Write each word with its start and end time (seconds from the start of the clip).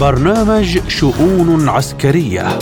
برنامج 0.00 0.78
شؤون 0.88 1.68
عسكرية. 1.68 2.58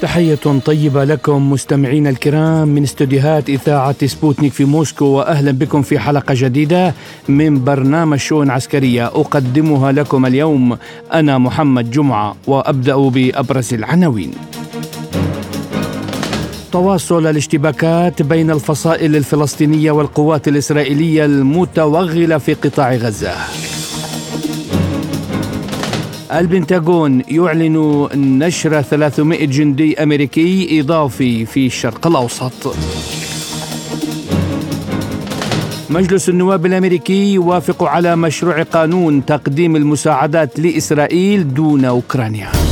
تحية 0.00 0.60
طيبة 0.64 1.04
لكم 1.04 1.52
مستمعينا 1.52 2.10
الكرام 2.10 2.68
من 2.68 2.82
استديوهات 2.82 3.48
إذاعة 3.48 4.06
سبوتنيك 4.06 4.52
في 4.52 4.64
موسكو 4.64 5.04
وأهلا 5.04 5.50
بكم 5.50 5.82
في 5.82 5.98
حلقة 5.98 6.34
جديدة 6.36 6.94
من 7.28 7.64
برنامج 7.64 8.18
شؤون 8.18 8.50
عسكرية 8.50 9.06
أقدمها 9.06 9.92
لكم 9.92 10.26
اليوم. 10.26 10.76
أنا 11.14 11.38
محمد 11.38 11.90
جمعة 11.90 12.36
وأبدأ 12.46 12.96
بأبرز 12.96 13.74
العناوين. 13.74 14.30
تواصل 16.72 17.26
الاشتباكات 17.26 18.22
بين 18.22 18.50
الفصائل 18.50 19.16
الفلسطينية 19.16 19.90
والقوات 19.90 20.48
الإسرائيلية 20.48 21.24
المتوغلة 21.24 22.38
في 22.38 22.54
قطاع 22.54 22.94
غزة. 22.94 23.32
البنتاغون 26.32 27.22
يعلن 27.28 28.08
نشر 28.14 28.82
300 28.82 29.46
جندي 29.46 30.02
أمريكي 30.02 30.80
إضافي 30.80 31.46
في 31.46 31.66
الشرق 31.66 32.06
الأوسط. 32.06 32.74
مجلس 35.90 36.28
النواب 36.28 36.66
الأمريكي 36.66 37.34
يوافق 37.34 37.84
على 37.84 38.16
مشروع 38.16 38.62
قانون 38.62 39.24
تقديم 39.24 39.76
المساعدات 39.76 40.60
لإسرائيل 40.60 41.54
دون 41.54 41.84
أوكرانيا. 41.84 42.67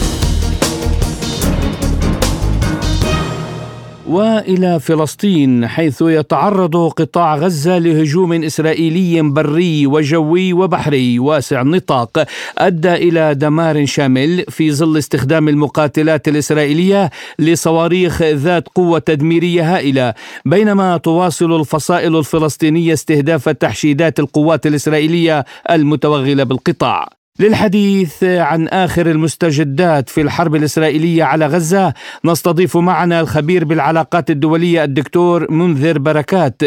وإلى 4.09 4.81
فلسطين 4.81 5.67
حيث 5.67 6.03
يتعرض 6.03 6.77
قطاع 6.77 7.37
غزة 7.37 7.79
لهجوم 7.79 8.33
إسرائيلي 8.33 9.23
بري 9.23 9.87
وجوي 9.87 10.53
وبحري 10.53 11.19
واسع 11.19 11.61
النطاق 11.61 12.27
أدى 12.59 12.95
إلى 12.95 13.35
دمار 13.35 13.87
شامل 13.87 14.45
في 14.49 14.73
ظل 14.73 14.99
استخدام 14.99 15.49
المقاتلات 15.49 16.29
الإسرائيلية 16.29 17.11
لصواريخ 17.39 18.23
ذات 18.23 18.69
قوة 18.75 18.99
تدميرية 18.99 19.77
هائلة. 19.77 20.15
بينما 20.45 20.97
تواصل 20.97 21.61
الفصائل 21.61 22.17
الفلسطينية 22.17 22.93
استهداف 22.93 23.49
تحشيدات 23.49 24.21
القوات 24.21 24.67
الإسرائيلية 24.67 25.45
المتوغلة 25.71 26.45
بالقطاع. 26.45 27.16
للحديث 27.39 28.25
عن 28.25 28.69
آخر 28.69 29.11
المستجدات 29.11 30.09
في 30.09 30.21
الحرب 30.21 30.55
الإسرائيلية 30.55 31.25
على 31.25 31.47
غزة 31.47 31.95
نستضيف 32.25 32.77
معنا 32.77 33.21
الخبير 33.21 33.65
بالعلاقات 33.65 34.31
الدولية 34.31 34.85
الدكتور 34.85 35.51
منذر 35.51 35.99
بركات 35.99 36.63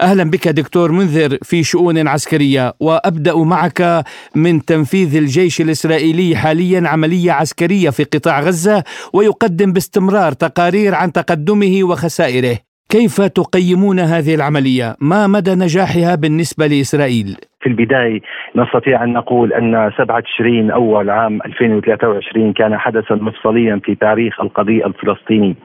أهلا 0.00 0.24
بك 0.24 0.48
دكتور 0.48 0.92
منذر 0.92 1.38
في 1.42 1.64
شؤون 1.64 2.08
عسكرية 2.08 2.74
وأبدأ 2.80 3.36
معك 3.36 4.04
من 4.34 4.64
تنفيذ 4.64 5.16
الجيش 5.16 5.60
الإسرائيلي 5.60 6.36
حاليا 6.36 6.88
عملية 6.88 7.32
عسكرية 7.32 7.90
في 7.90 8.04
قطاع 8.04 8.40
غزة 8.40 8.84
ويقدم 9.12 9.72
باستمرار 9.72 10.32
تقارير 10.32 10.94
عن 10.94 11.12
تقدمه 11.12 11.80
وخسائره 11.84 12.58
كيف 12.88 13.20
تقيمون 13.20 14.00
هذه 14.00 14.34
العملية؟ 14.34 14.96
ما 15.00 15.26
مدى 15.26 15.54
نجاحها 15.54 16.14
بالنسبة 16.14 16.66
لإسرائيل؟ 16.66 17.36
في 17.64 17.70
البداية 17.70 18.20
نستطيع 18.56 19.04
أن 19.04 19.12
نقول 19.12 19.52
أن 19.52 19.92
7 19.98 20.20
تشرين 20.20 20.70
أول 20.70 21.10
عام 21.10 21.38
2023 21.46 22.52
كان 22.52 22.78
حدثا 22.78 23.14
مفصليا 23.14 23.80
في 23.84 23.94
تاريخ 23.94 24.40
القضية 24.40 24.86
الفلسطيني. 24.86 25.56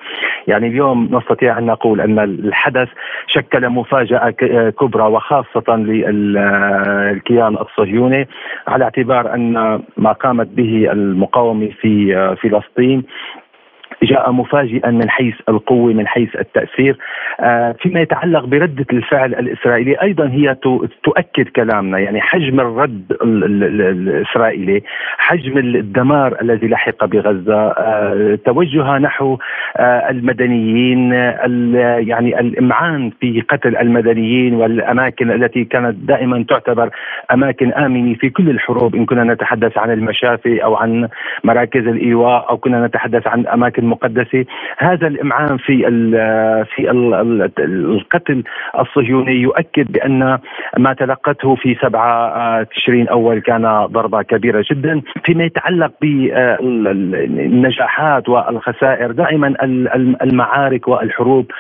يعني 0.47 0.67
اليوم 0.67 1.09
نستطيع 1.11 1.57
أن 1.57 1.65
نقول 1.65 2.01
أن 2.01 2.19
الحدث 2.19 2.87
شكل 3.27 3.69
مفاجأة 3.69 4.29
كبرى 4.79 5.03
وخاصة 5.03 5.75
للكيان 5.75 7.57
الصهيوني 7.57 8.27
على 8.67 8.83
اعتبار 8.83 9.33
أن 9.33 9.81
ما 9.97 10.11
قامت 10.11 10.47
به 10.47 10.91
المقاومة 10.91 11.69
في 11.81 12.35
فلسطين 12.41 13.03
جاء 14.03 14.31
مفاجئا 14.31 14.91
من 14.91 15.09
حيث 15.09 15.35
القوة 15.49 15.93
من 15.93 16.07
حيث 16.07 16.35
التأثير. 16.35 16.97
آه، 17.39 17.75
فيما 17.81 18.01
يتعلق 18.01 18.45
بردة 18.45 18.85
الفعل 18.93 19.33
الإسرائيلية 19.33 20.01
أيضا 20.01 20.27
هي 20.27 20.55
تؤكد 21.03 21.47
كلامنا. 21.55 21.99
يعني 21.99 22.21
حجم 22.21 22.59
الرد 22.59 23.17
الإسرائيلي 23.21 24.83
حجم 25.17 25.57
الدمار 25.57 26.41
الذي 26.41 26.67
لحق 26.67 27.05
بغزة 27.05 27.67
آه، 27.67 28.39
توجهها 28.45 28.99
نحو 28.99 29.37
آه، 29.77 30.09
المدنيين 30.09 31.13
يعني 31.13 32.39
الإمعان 32.39 33.11
في 33.19 33.41
قتل 33.41 33.77
المدنيين 33.77 34.53
والأماكن 34.53 35.31
التي 35.31 35.63
كانت 35.65 35.95
دائما 35.95 36.45
تعتبر 36.49 36.89
أماكن 37.31 37.73
آمنة 37.73 38.13
في 38.13 38.29
كل 38.29 38.49
الحروب. 38.49 38.95
إن 38.95 39.05
كنا 39.05 39.23
نتحدث 39.23 39.77
عن 39.77 39.91
المشافي 39.91 40.63
أو 40.63 40.75
عن 40.75 41.07
مراكز 41.43 41.87
الإيواء 41.87 42.49
أو 42.49 42.57
كنا 42.57 42.87
نتحدث 42.87 43.27
عن 43.27 43.47
أماكن 43.47 43.88
المقدسة. 43.89 44.45
هذا 44.77 45.07
الإمعان 45.07 45.57
في 45.57 45.77
في 46.75 46.91
ال 46.91 47.13
القتل 47.59 48.43
الصهيوني 48.79 49.31
يؤكد 49.31 49.91
بأن 49.91 50.37
ما 50.77 50.93
تلقته 50.93 51.55
في 51.55 51.75
7 51.81 52.63
تشرين 52.63 53.07
أول 53.07 53.39
كان 53.39 53.85
ضربة 53.85 54.21
كبيرة 54.21 54.65
جدا 54.71 55.01
فيما 55.25 55.43
يتعلق 55.43 55.91
بالنجاحات 56.01 57.09
والخسائر. 58.29 59.11
دائما 59.11 59.55
المعارك 60.23 60.87
والحروب 60.87 61.51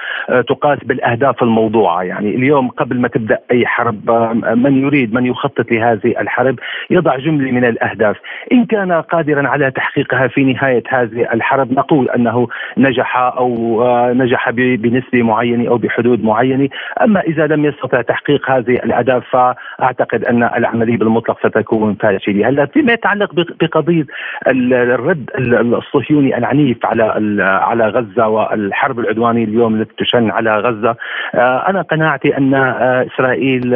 تقاس 0.47 0.79
بالأهداف 0.83 1.43
الموضوعة. 1.43 2.03
يعني 2.03 2.35
اليوم 2.35 2.67
قبل 2.67 2.99
ما 3.01 3.07
تبدأ 3.07 3.39
أي 3.51 3.65
حرب 3.65 4.11
من 4.55 4.81
يريد 4.83 5.13
من 5.13 5.25
يخطط 5.25 5.71
لهذه 5.71 6.21
الحرب 6.21 6.59
يضع 6.89 7.17
جملة 7.17 7.51
من 7.51 7.65
الأهداف. 7.65 8.17
إن 8.51 8.65
كان 8.65 8.91
قادرا 8.91 9.47
على 9.47 9.71
تحقيقها 9.71 10.27
في 10.27 10.43
نهاية 10.43 10.83
هذه 10.89 11.33
الحرب 11.33 11.71
نقول 11.71 12.09
أنه 12.19 12.47
نجح 12.77 13.17
أو 13.17 13.81
آه، 13.83 14.13
نجح 14.13 14.49
بنسبة 14.49 15.23
معينة 15.23 15.69
أو 15.69 15.77
بحدود 15.77 16.23
معينة، 16.23 16.69
أما 17.01 17.19
إذا 17.19 17.47
لم 17.47 17.65
يستطع 17.65 18.01
تحقيق 18.01 18.51
هذه 18.51 18.75
الأهداف 18.75 19.23
فأعتقد 19.31 20.23
أن 20.23 20.43
العملية 20.43 20.97
بالمطلق 20.97 21.47
ستكون 21.47 21.95
فاشلة، 21.95 22.49
هلا 22.49 22.65
فيما 22.65 22.93
يتعلق 22.93 23.33
بقضية 23.61 24.05
الرد 24.47 25.29
الصهيوني 25.73 26.37
العنيف 26.37 26.85
على 26.85 27.03
على 27.43 27.87
غزة 27.87 28.27
والحرب 28.27 28.99
العدوانية 28.99 29.43
اليوم 29.43 29.75
التي 29.75 29.93
تشن 29.97 30.31
على 30.31 30.59
غزة، 30.59 30.95
آه، 31.35 31.69
أنا 31.69 31.81
قناعتي 31.81 32.37
أن 32.37 32.53
آه، 32.53 33.07
إسرائيل 33.13 33.69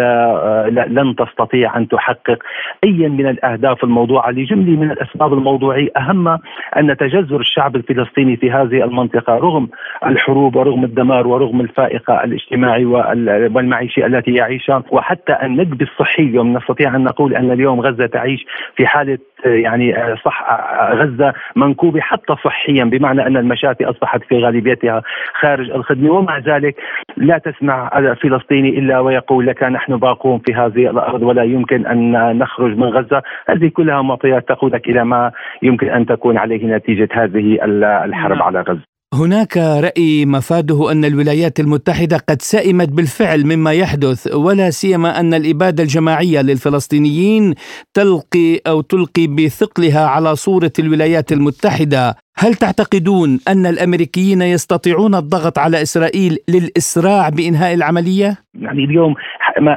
لن 0.93 1.15
تستطيع 1.15 1.77
أن 1.77 1.87
تحقق 1.87 2.37
ايا 2.83 3.09
من 3.09 3.27
الأهداف 3.27 3.83
الموضوعة. 3.83 4.31
لجملة 4.31 4.79
من 4.79 4.91
الأسباب 4.91 5.33
الموضوعية 5.33 5.89
اهمها 5.97 6.39
أن 6.77 6.97
تجذر 6.97 7.39
الشعب 7.39 7.75
الفلسطيني 7.75 8.32
في 8.35 8.51
هذه 8.51 8.83
المنطقة 8.83 9.33
رغم 9.33 9.69
الحروب 10.05 10.55
ورغم 10.55 10.83
الدمار 10.83 11.27
ورغم 11.27 11.61
الفائقة 11.61 12.23
الاجتماعي 12.23 12.85
والمعيشي 12.85 14.05
التي 14.05 14.31
يعيشها 14.31 14.83
وحتى 14.91 15.37
النكبة 15.43 15.85
الصحية 15.85 16.33
اليوم 16.33 16.57
نستطيع 16.57 16.95
أن 16.95 17.03
نقول 17.03 17.35
أن 17.35 17.51
اليوم 17.51 17.81
غزة 17.81 18.05
تعيش 18.05 18.45
في 18.75 18.87
حالة 18.87 19.17
يعني 19.45 20.15
صح 20.25 20.61
غزة 20.91 21.33
منكوبة 21.55 22.01
حتى 22.01 22.35
صحيا 22.43 22.83
بمعنى 22.83 23.27
أن 23.27 23.37
المشافي 23.37 23.85
أصبحت 23.85 24.23
في 24.23 24.43
غالبيتها 24.43 25.01
خارج 25.39 25.71
الخدمة. 25.71 26.11
ومع 26.11 26.37
ذلك 26.37 26.75
لا 27.17 27.37
تسمع 27.37 27.89
فلسطيني 28.13 28.69
إلا 28.69 28.99
ويقول 28.99 29.47
لك 29.47 29.63
نحن 29.63 29.97
باقون 29.97 30.39
في 30.39 30.53
هذه 30.53 30.89
الأرض 30.89 31.23
ولا 31.23 31.43
يمكن 31.43 31.85
أن 31.85 32.37
نخرج 32.37 32.77
من 32.77 32.87
غزة. 32.87 33.21
هذه 33.47 33.67
كلها 33.67 34.01
معطيات 34.01 34.47
تقودك 34.47 34.89
إلى 34.89 35.05
ما 35.05 35.31
يمكن 35.61 35.89
أن 35.89 36.05
تكون 36.05 36.37
عليه 36.37 36.65
نتيجة 36.65 37.09
هذه 37.13 37.59
الحرب 38.05 38.37
نعم. 38.37 38.43
على 38.43 38.61
غزة. 38.61 38.92
هناك 39.13 39.57
رأي 39.57 40.25
مفاده 40.25 40.91
أن 40.91 41.05
الولايات 41.05 41.59
المتحدة 41.59 42.17
قد 42.29 42.41
سئمت 42.41 42.89
بالفعل 42.89 43.45
مما 43.45 43.73
يحدث 43.73 44.35
ولا 44.35 44.69
سيما 44.69 45.19
أن 45.19 45.33
الإبادة 45.33 45.83
الجماعية 45.83 46.41
للفلسطينيين 46.41 47.53
تلقي 47.93 48.59
أو 48.67 48.81
تلقي 48.81 49.27
بثقلها 49.27 50.05
على 50.07 50.35
صورة 50.35 50.71
الولايات 50.79 51.31
المتحدة 51.31 52.15
هل 52.37 52.53
تعتقدون 52.53 53.39
أن 53.47 53.65
الأمريكيين 53.65 54.41
يستطيعون 54.41 55.15
الضغط 55.15 55.59
على 55.59 55.81
إسرائيل 55.81 56.37
للإسراع 56.49 57.29
بإنهاء 57.29 57.73
العملية؟ 57.73 58.37
يعني 58.53 58.83
اليوم 58.83 59.15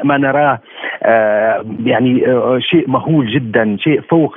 ما, 0.05 0.19
نراه 0.19 0.61
يعني 1.85 2.27
آه، 2.27 2.59
شيء 2.59 2.91
مهول 2.91 3.27
جدا 3.27 3.77
شيء 3.81 4.01
فوق 4.01 4.37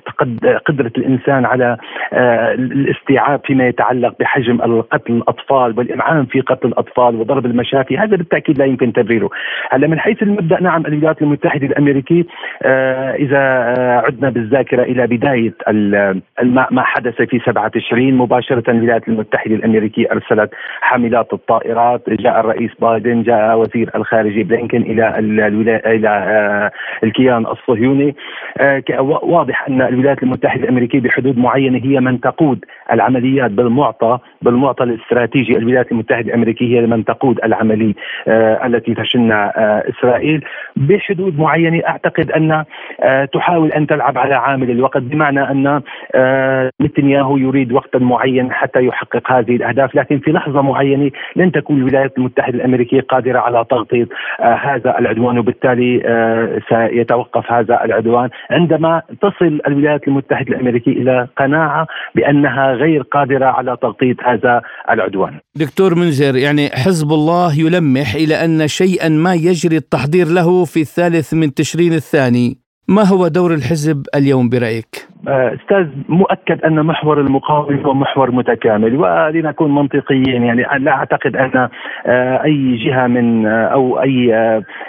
قدرة 0.66 0.92
الإنسان 0.98 1.45
على 1.45 1.77
آه، 2.13 2.54
الاستيعاب 2.54 3.42
فيما 3.45 3.68
يتعلق 3.68 4.16
بحجم 4.19 4.62
القتل 4.62 5.13
الأطفال 5.13 5.77
والإمعان 5.77 6.25
في 6.25 6.42
قتل 6.42 6.68
الأطفال 6.68 7.16
وضرب 7.16 7.45
المشافي. 7.45 7.98
هذا 7.98 8.18
بالتأكيد 8.18 8.57
لا 8.57 8.66
يمكن 8.66 8.94
تبريره 8.94 9.30
هلا 9.71 9.88
من 9.88 10.00
حيث 10.00 10.24
المبدأ 10.24 10.62
نعم 10.62 10.86
الولايات 10.86 11.21
المتحدة 11.21 11.68
الأمريكية 11.68 12.24
إذا 13.15 13.39
عدنا 14.06 14.30
بالذاكرة 14.30 14.83
إلى 14.83 15.07
بداية 15.07 15.54
ما 16.72 16.81
حدث 16.83 17.22
في 17.22 17.39
7 17.39 17.68
تشرين 17.68 18.18
مباشرة 18.18 18.72
الولايات 18.72 19.07
المتحدة 19.07 19.56
الأمريكية 19.56 20.12
أرسلت 20.12 20.50
حاملات 20.81 21.33
الطائرات. 21.33 22.10
جاء 22.10 22.39
الرئيس 22.39 22.72
بايدن 22.81 23.24
جاء 23.24 23.57
وزير 23.60 23.89
الخارجية 23.95 24.44
بلينكن 24.44 24.81
إلى 24.81 25.19
إلى 25.86 26.58
الكيان 27.03 27.45
الصهيوني. 27.45 28.15
واضح 29.23 29.67
أن 29.67 29.81
الولايات 29.81 30.23
المتحدة 30.23 30.63
الأمريكية 30.63 31.00
بحدود 31.00 31.38
معينة 31.38 31.81
هي 31.83 32.00
من 32.00 32.19
تقود 32.21 32.65
العمليات 32.91 33.51
بالمعطى 33.51 34.19
بالمعطى 34.41 34.83
الاستراتيجي. 34.83 35.57
الولايات 35.57 35.91
المتحدة 35.91 36.27
الأمريكية 36.27 36.79
هي 36.81 36.85
من 36.85 37.06
تقود 37.06 37.39
العملية 37.44 37.94
التي 38.65 38.94
تشنها 38.94 39.53
إسرائيل. 39.89 40.45
بحدود 40.75 41.39
معينة 41.39 41.81
أعتقد 41.88 42.31
أن 42.31 42.63
تحاول 43.33 43.71
أن 43.71 43.88
تلعب 43.88 44.17
على 44.17 44.35
عامل 44.35 44.71
الوقت 44.71 45.01
بمعنى 45.01 45.41
أن 45.51 45.81
نتنياهو 46.81 47.38
يريد 47.38 47.71
وقتا 47.71 48.00
معين 48.00 48.51
حتى 48.51 48.85
يحقق 48.85 49.31
هذه 49.31 49.55
الأهداف. 49.55 49.95
لكن 49.95 50.19
في 50.19 50.31
لحظة 50.31 50.62
معينة 50.62 51.12
لن 51.35 51.51
تكون 51.51 51.77
الولايات 51.77 52.17
المتحدة 52.17 52.55
الأمريكية 52.55 53.01
قادرة 53.01 53.39
على 53.39 53.65
تغطية 53.69 54.07
آه 54.39 54.53
هذا 54.53 55.00
العدوان. 55.00 55.38
وبالتالي 55.39 56.01
آه 56.05 56.49
سيتوقف 56.69 57.51
هذا 57.51 57.86
العدوان 57.86 58.30
عندما 58.50 59.01
تصل 59.22 59.60
الولايات 59.68 60.07
المتحدة 60.07 60.48
الأمريكية 60.50 60.92
إلى 60.92 61.28
قناعة 61.38 61.88
بأنها 62.16 62.74
غير 62.74 63.01
قادرة 63.01 63.46
على 63.46 63.78
تغطية 63.81 64.16
هذا 64.24 64.62
العدوان. 64.90 65.40
دكتور 65.56 65.96
منذر 65.96 66.36
يعني 66.36 66.69
حزب 66.69 67.12
الله 67.12 67.60
يلمح 67.60 68.16
إلى 68.16 68.36
أن 68.46 68.68
شيئا 68.68 69.10
ما 69.10 69.34
يجري 69.34 69.78
التحضير 69.78 70.28
له 70.28 70.66
في 70.66 70.81
الثالث 70.81 71.34
من 71.34 71.54
تشرين 71.54 71.94
الثاني 71.94 72.57
ما 72.88 73.04
هو 73.04 73.28
دور 73.28 73.54
الحزب 73.54 74.06
اليوم 74.16 74.50
برأيك؟ 74.50 75.08
آه، 75.27 75.54
أستاذ 75.54 75.88
مؤكد 76.10 76.62
أن 76.66 76.86
محور 76.86 77.19
المقاومة 77.19 77.81
هو 77.81 77.94
محور 77.94 78.31
متكامل 78.31 78.95
ولنكون 78.95 79.75
منطقيين 79.75 80.44
يعني 80.44 80.66
لا 80.80 80.92
أعتقد 80.92 81.36
أن 81.36 81.69
آه، 82.06 82.44
أي 82.44 82.75
جهة 82.75 83.07
من 83.07 83.45
آه، 83.45 83.66
أو 83.66 84.01
أي 84.01 84.27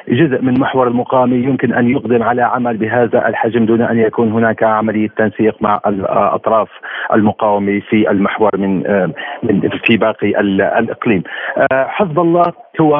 جزء 0.08 0.42
من 0.42 0.60
محور 0.60 0.88
المقاومة 0.88 1.36
يمكن 1.36 1.74
أن 1.74 1.90
يقدم 1.90 2.22
على 2.22 2.42
عمل 2.42 2.76
بهذا 2.76 3.28
الحجم 3.28 3.66
دون 3.66 3.82
أن 3.82 3.98
يكون 3.98 4.32
هناك 4.32 4.62
عملية 4.62 5.08
تنسيق 5.08 5.56
مع 5.60 5.80
الاطراف 5.86 6.68
المقاومة 7.14 7.80
في 7.90 8.10
المحور 8.10 8.50
من 8.56 8.82
في 9.84 9.96
باقي 9.96 10.40
الإقليم. 10.40 11.22
حزب 11.72 12.18
الله 12.18 12.52
هو 12.80 12.94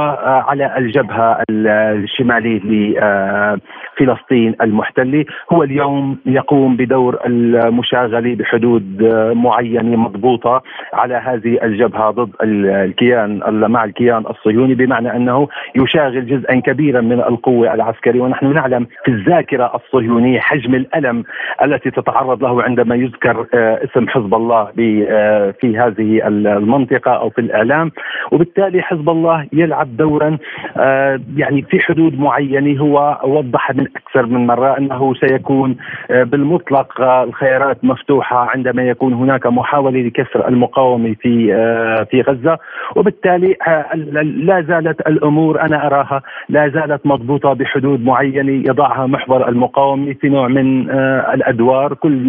على 0.49 0.79
الجبهة 0.79 1.43
الشمالية 1.51 2.61
لفلسطين 2.61 4.55
المحتلة 4.63 5.25
هو 5.53 5.63
اليوم 5.63 6.19
يقوم 6.27 6.77
بدور 6.77 7.20
المشاغله 7.27 8.35
بحدود 8.35 9.03
معينة 9.35 9.97
مضبوطة. 9.97 10.63
على 10.93 11.15
هذه 11.15 11.59
الجبهة 11.63 12.11
ضد 12.11 12.31
الكيان 12.43 13.41
مع 13.71 13.85
الكيان 13.85 14.25
الصهيوني 14.31 14.75
بمعنى 14.75 15.17
أنه 15.17 15.49
يشاغل 15.77 16.27
جزءا 16.27 16.61
كبيرا 16.61 17.01
من 17.01 17.21
القوة 17.21 17.75
العسكرية. 17.75 18.21
ونحن 18.21 18.53
نعلم 18.53 18.87
في 19.05 19.11
الذاكرة 19.11 19.73
الصهيونية 19.75 20.41
حجم 20.41 20.75
الألم 20.75 21.25
التي 21.63 21.91
تتعرض 21.91 22.43
له 22.43 22.63
عندما 22.63 22.95
يذكر 22.95 23.47
آه، 23.55 23.85
اسم 23.85 24.09
حزب 24.09 24.35
الله 24.35 24.69
آه، 25.09 25.55
في 25.61 25.79
هذه 25.79 26.27
المنطقة 26.27 27.11
أو 27.11 27.31
في 27.31 27.41
الإعلام. 27.41 27.93
وبالتالي 28.33 28.83
حزب 28.83 29.11
الله 29.11 29.47
يلعب 29.53 29.97
دورا 29.97 30.39
آه، 30.77 31.21
يعني 31.37 31.63
في 31.63 31.81
حدود 31.81 32.19
معينة. 32.19 32.81
هو 32.81 33.21
وضح 33.25 33.71
من 33.71 33.87
أكثر 33.97 34.27
من 34.27 34.47
مرة 34.47 34.79
أنه 34.79 35.15
سيكون 35.15 35.77
بالمطلق 36.11 37.01
الخيارات 37.01 37.85
مفتوحة 37.85 38.51
عندما 38.51 38.83
يكون 38.83 39.13
هناك 39.13 39.47
محاولة 39.47 40.01
لكسر 40.01 40.49
المقاومة. 40.49 40.80
في 41.21 41.55
آه، 41.55 42.05
في 42.11 42.21
غزة. 42.21 42.59
وبالتالي 42.97 43.57
آه، 43.69 43.95
لا 44.23 44.63
زالت 44.63 45.01
الأمور 45.01 45.61
أنا 45.61 45.87
أراها 45.87 46.23
لا 46.49 46.69
زالت 46.69 47.07
مضبوطة 47.07 47.53
بحدود 47.53 48.05
معينة. 48.05 48.53
يضعها 48.53 49.07
محور 49.07 49.49
المقاومة 49.49 50.13
في 50.21 50.29
نوع 50.29 50.49
من 50.49 50.91
آه، 50.91 51.35
الأدوار. 51.35 51.95
كل 51.95 52.21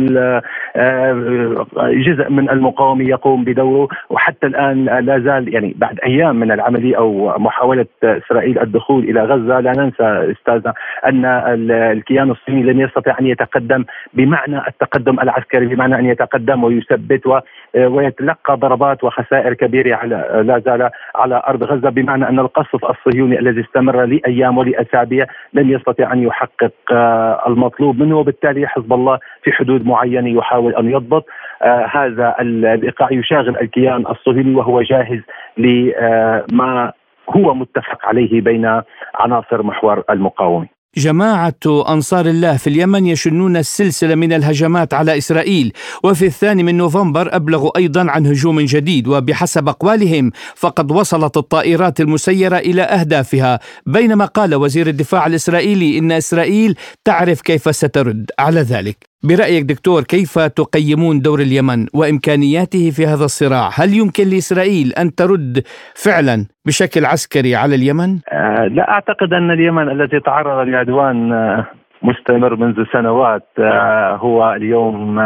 جزء 2.05 2.29
من 2.29 2.49
المقاومة 2.49 3.03
يقوم 3.03 3.43
بدوره. 3.43 3.87
وحتى 4.09 4.47
الآن 4.47 4.85
لا 4.85 5.19
زال 5.19 5.53
يعني 5.53 5.75
بعد 5.77 5.99
أيام 6.05 6.35
من 6.35 6.51
العملية 6.51 6.97
أو 6.97 7.39
محاولة 7.39 7.85
إسرائيل 8.03 8.59
الدخول 8.59 9.03
إلى 9.03 9.23
غزة 9.23 9.59
لا 9.59 9.71
ننسى 9.71 10.31
أستاذ 10.31 10.71
أن 11.05 11.25
الكيان 11.25 12.31
الصهيوني 12.31 12.73
لن 12.73 12.79
يستطيع 12.79 13.19
أن 13.19 13.27
يتقدم 13.27 13.85
بمعنى 14.13 14.67
التقدم 14.67 15.19
العسكري 15.19 15.65
بمعنى 15.65 15.95
أن 15.99 16.05
يتقدم 16.05 16.63
ويثبت 16.63 17.43
ويتلقى 17.75 18.40
ضربات 18.49 19.03
وخسائر 19.03 19.53
كبيرة 19.53 19.95
على 19.95 20.43
لا 20.45 20.59
زال 20.59 20.89
على 21.15 21.41
أرض 21.47 21.63
غزة 21.63 21.89
بمعنى 21.89 22.29
أن 22.29 22.39
القصف 22.39 22.85
الصهيوني 22.85 23.39
الذي 23.39 23.61
استمر 23.61 24.05
لأيام 24.05 24.57
ولأسابيع 24.57 25.25
لن 25.53 25.69
يستطيع 25.69 26.13
أن 26.13 26.23
يحقق 26.23 26.73
آه، 26.91 27.43
المطلوب 27.47 27.99
منه 27.99 28.17
وبالتالي 28.17 28.67
حزب 28.67 28.93
الله 28.93 29.19
في 29.43 29.51
حدود 29.51 29.85
معينة 29.85 30.29
يحاول 30.29 30.75
أن 30.75 30.91
يضبط. 30.91 31.25
آه، 31.61 31.85
هذا 31.91 32.35
الايقاع 32.39 33.11
يشاغل 33.11 33.57
الكيان 33.61 34.05
الصهيوني 34.07 34.55
وهو 34.55 34.81
جاهز 34.81 35.21
لما 35.57 36.83
آه، 36.83 36.93
هو 37.29 37.53
متفق 37.53 38.05
عليه 38.05 38.41
بين 38.41 38.81
عناصر 39.15 39.63
محور 39.63 40.03
المقاومة. 40.09 40.80
جماعة 40.97 41.55
أنصار 41.65 42.25
الله 42.25 42.57
في 42.57 42.67
اليمن 42.67 43.05
يشنون 43.07 43.57
السلسلة 43.57 44.15
من 44.15 44.33
الهجمات 44.33 44.93
على 44.93 45.17
إسرائيل 45.17 45.73
وفي 46.03 46.25
الثاني 46.25 46.63
من 46.63 46.77
نوفمبر 46.77 47.35
أبلغوا 47.35 47.77
أيضا 47.77 48.11
عن 48.11 48.27
هجوم 48.27 48.59
جديد 48.61 49.07
وبحسب 49.07 49.69
أقوالهم 49.69 50.31
فقد 50.55 50.91
وصلت 50.91 51.37
الطائرات 51.37 52.01
المسيرة 52.01 52.57
إلى 52.57 52.81
أهدافها. 52.81 53.59
بينما 53.85 54.25
قال 54.25 54.55
وزير 54.55 54.87
الدفاع 54.87 55.25
الإسرائيلي 55.27 55.97
إن 55.97 56.11
إسرائيل 56.11 56.75
تعرف 57.05 57.41
كيف 57.41 57.75
سترد. 57.75 58.31
على 58.39 58.61
ذلك 58.61 59.10
برأيك 59.23 59.63
دكتور 59.63 60.01
كيف 60.01 60.39
تقيمون 60.39 61.19
دور 61.19 61.39
اليمن 61.39 61.85
وإمكانياته 61.93 62.91
في 62.91 63.05
هذا 63.05 63.25
الصراع 63.25 63.69
هل 63.79 63.93
يمكن 63.93 64.23
لإسرائيل 64.23 64.93
أن 64.93 65.15
ترد 65.15 65.63
فعلا 66.05 66.45
بشكل 66.65 67.05
عسكري 67.05 67.55
على 67.55 67.75
اليمن؟ 67.75 68.19
آه 68.31 68.65
لا 68.65 68.91
أعتقد 68.91 69.33
أن 69.33 69.51
اليمن 69.51 69.89
الذي 69.89 70.19
تعرض 70.19 70.67
لعدوان 70.67 71.33
آه 71.33 71.65
مستمر 72.03 72.55
منذ 72.55 72.83
سنوات 72.93 73.47
آه 73.59 74.15
هو 74.15 74.53
اليوم 74.53 75.19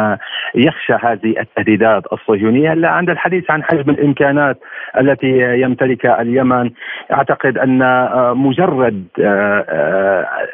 يخشى 0.55 0.93
هذه 0.93 1.39
التهديدات 1.39 2.03
الصهيونية 2.13 2.73
لا 2.73 2.89
عند 2.89 3.09
الحديث 3.09 3.51
عن 3.51 3.63
حجم 3.63 3.89
الإمكانات 3.89 4.59
التي 4.99 5.61
يمتلكها 5.61 6.21
اليمن 6.21 6.71
أعتقد 7.11 7.57
أن 7.57 7.79
مجرد 8.37 9.03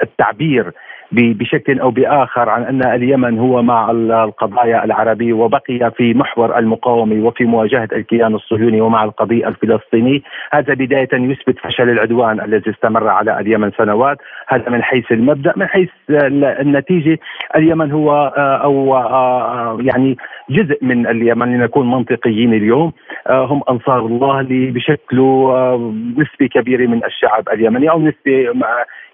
التعبير 0.03 0.71
بشكل 1.11 1.79
أو 1.79 1.91
بآخر 1.91 2.49
عن 2.49 2.63
أن 2.63 2.85
اليمن 2.85 3.39
هو 3.39 3.61
مع 3.61 3.91
القضايا 3.91 4.83
العربية 4.83 5.33
وبقي 5.33 5.91
في 5.97 6.13
محور 6.13 6.57
المقاومة 6.59 7.25
وفي 7.25 7.45
مواجهة 7.45 7.89
الكيان 7.91 8.35
الصهيوني 8.35 8.81
ومع 8.81 9.03
القضية 9.03 9.47
الفلسطيني، 9.47 10.23
هذا 10.53 10.73
بداية 10.73 11.09
يثبت 11.13 11.59
فشل 11.59 11.89
العدوان 11.89 12.41
الذي 12.41 12.71
استمر 12.71 13.07
على 13.07 13.39
اليمن 13.39 13.71
سنوات، 13.77 14.17
هذا 14.47 14.69
من 14.69 14.83
حيث 14.83 15.11
المبدأ، 15.11 15.53
من 15.55 15.67
حيث 15.67 15.89
النتيجة. 16.09 17.19
اليمن 17.55 17.91
هو 17.91 18.11
آه، 18.37 18.57
أو 18.63 18.95
آه، 18.95 19.41
آه، 19.41 19.77
يعني 19.81 20.17
جزء 20.51 20.77
من 20.81 21.07
اليمن 21.07 21.57
لنكون 21.57 21.91
منطقيين 21.91 22.53
اليوم. 22.53 22.91
هم 23.29 23.61
أنصار 23.69 24.05
الله 24.05 24.39
اللي 24.39 24.71
بشكلوا 24.71 25.77
نسبة 26.17 26.47
كبيرة 26.47 26.87
من 26.87 27.05
الشعب 27.05 27.49
اليمني 27.49 27.89
أو 27.89 28.01
نسبة 28.01 28.53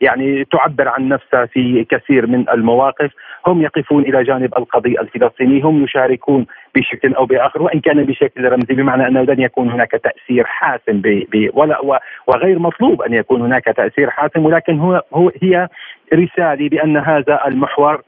يعني 0.02 0.46
تعبر 0.46 0.88
عن 0.88 1.08
نفسها 1.10 1.46
في 1.46 1.84
كثير 1.84 2.28
من 2.28 2.50
المواقف. 2.50 3.12
هم 3.48 3.62
يقفون 3.62 4.04
إلى 4.04 4.24
جانب 4.24 4.58
القضية 4.58 5.02
الفلسطينية 5.02 5.64
هم 5.64 5.84
يشاركون 5.84 6.46
بشكل 6.76 7.14
أو 7.14 7.26
بآخر 7.26 7.62
وإن 7.62 7.80
كان 7.80 8.04
بشكل 8.04 8.52
رمزي 8.52 8.74
بمعنى 8.74 9.08
أنه 9.08 9.22
لن 9.22 9.42
يكون 9.42 9.70
هناك 9.70 9.92
تأثير 9.92 10.44
حاسم 10.44 11.02
ولا 11.54 12.02
وغير 12.28 12.60
مطلوب 12.60 13.02
أن 13.02 13.14
يكون 13.14 13.42
هناك 13.42 13.64
تأثير 13.64 14.10
حاسم 14.10 14.46
ولكن 14.46 14.80
هو, 14.80 15.04
هو 15.14 15.32
هي 15.42 15.68
رسالة 16.14 16.70
بأن 16.70 16.98
هذا 16.98 17.40
المحور 17.48 18.02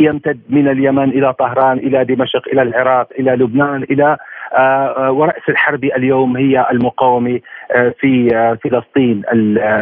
يمتد 0.00 0.40
من 0.48 0.68
اليمن 0.68 1.08
إلى 1.10 1.32
طهران 1.32 1.78
إلى 1.78 2.04
دمشق 2.04 2.48
إلى 2.52 2.62
العراق 2.62 3.08
إلى 3.18 3.30
لبنان 3.30 3.82
إلى 3.82 4.16
آه، 4.52 5.06
آه، 5.06 5.12
ورأس 5.12 5.48
الحرب 5.48 5.84
اليوم 5.84 6.36
هي 6.36 6.66
المقاومة 6.70 7.40
آه، 7.72 7.94
في 8.00 8.28
فلسطين 8.64 9.22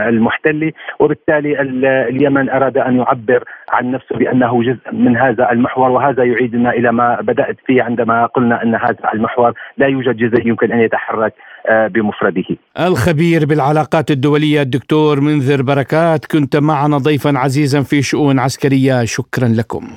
المحتلة. 0.08 0.73
وبالتالي 0.99 1.61
اليمن 2.08 2.50
أراد 2.50 2.78
أن 2.78 2.96
يعبر 2.96 3.44
عن 3.73 3.90
نفسه 3.90 4.16
بأنه 4.16 4.62
جزء 4.62 4.92
من 4.92 5.16
هذا 5.16 5.52
المحور 5.52 5.90
وهذا 5.90 6.25
يعيدنا 6.25 6.70
إلى 6.70 6.92
ما 6.92 7.18
بدأت 7.20 7.56
فيه 7.66 7.82
عندما 7.82 8.26
قلنا 8.26 8.62
أن 8.62 8.75
هذا 8.75 9.12
المحور 9.14 9.52
لا 9.76 9.87
يوجد 9.87 10.16
جزء 10.16 10.46
يمكن 10.46 10.73
أن 10.73 10.80
يتحرك 10.80 11.35
بمفرده. 11.70 12.44
الخبير 12.80 13.46
بالعلاقات 13.46 14.11
الدولية 14.11 14.62
الدكتور 14.62 15.20
منذر 15.20 15.62
بركات 15.62 16.25
كنت 16.25 16.56
معنا 16.56 16.99
ضيفا 16.99 17.38
عزيزا 17.38 17.82
في 17.82 18.02
شؤون 18.02 18.38
عسكرية. 18.38 19.04
شكرا 19.04 19.49
لكم. 19.49 19.88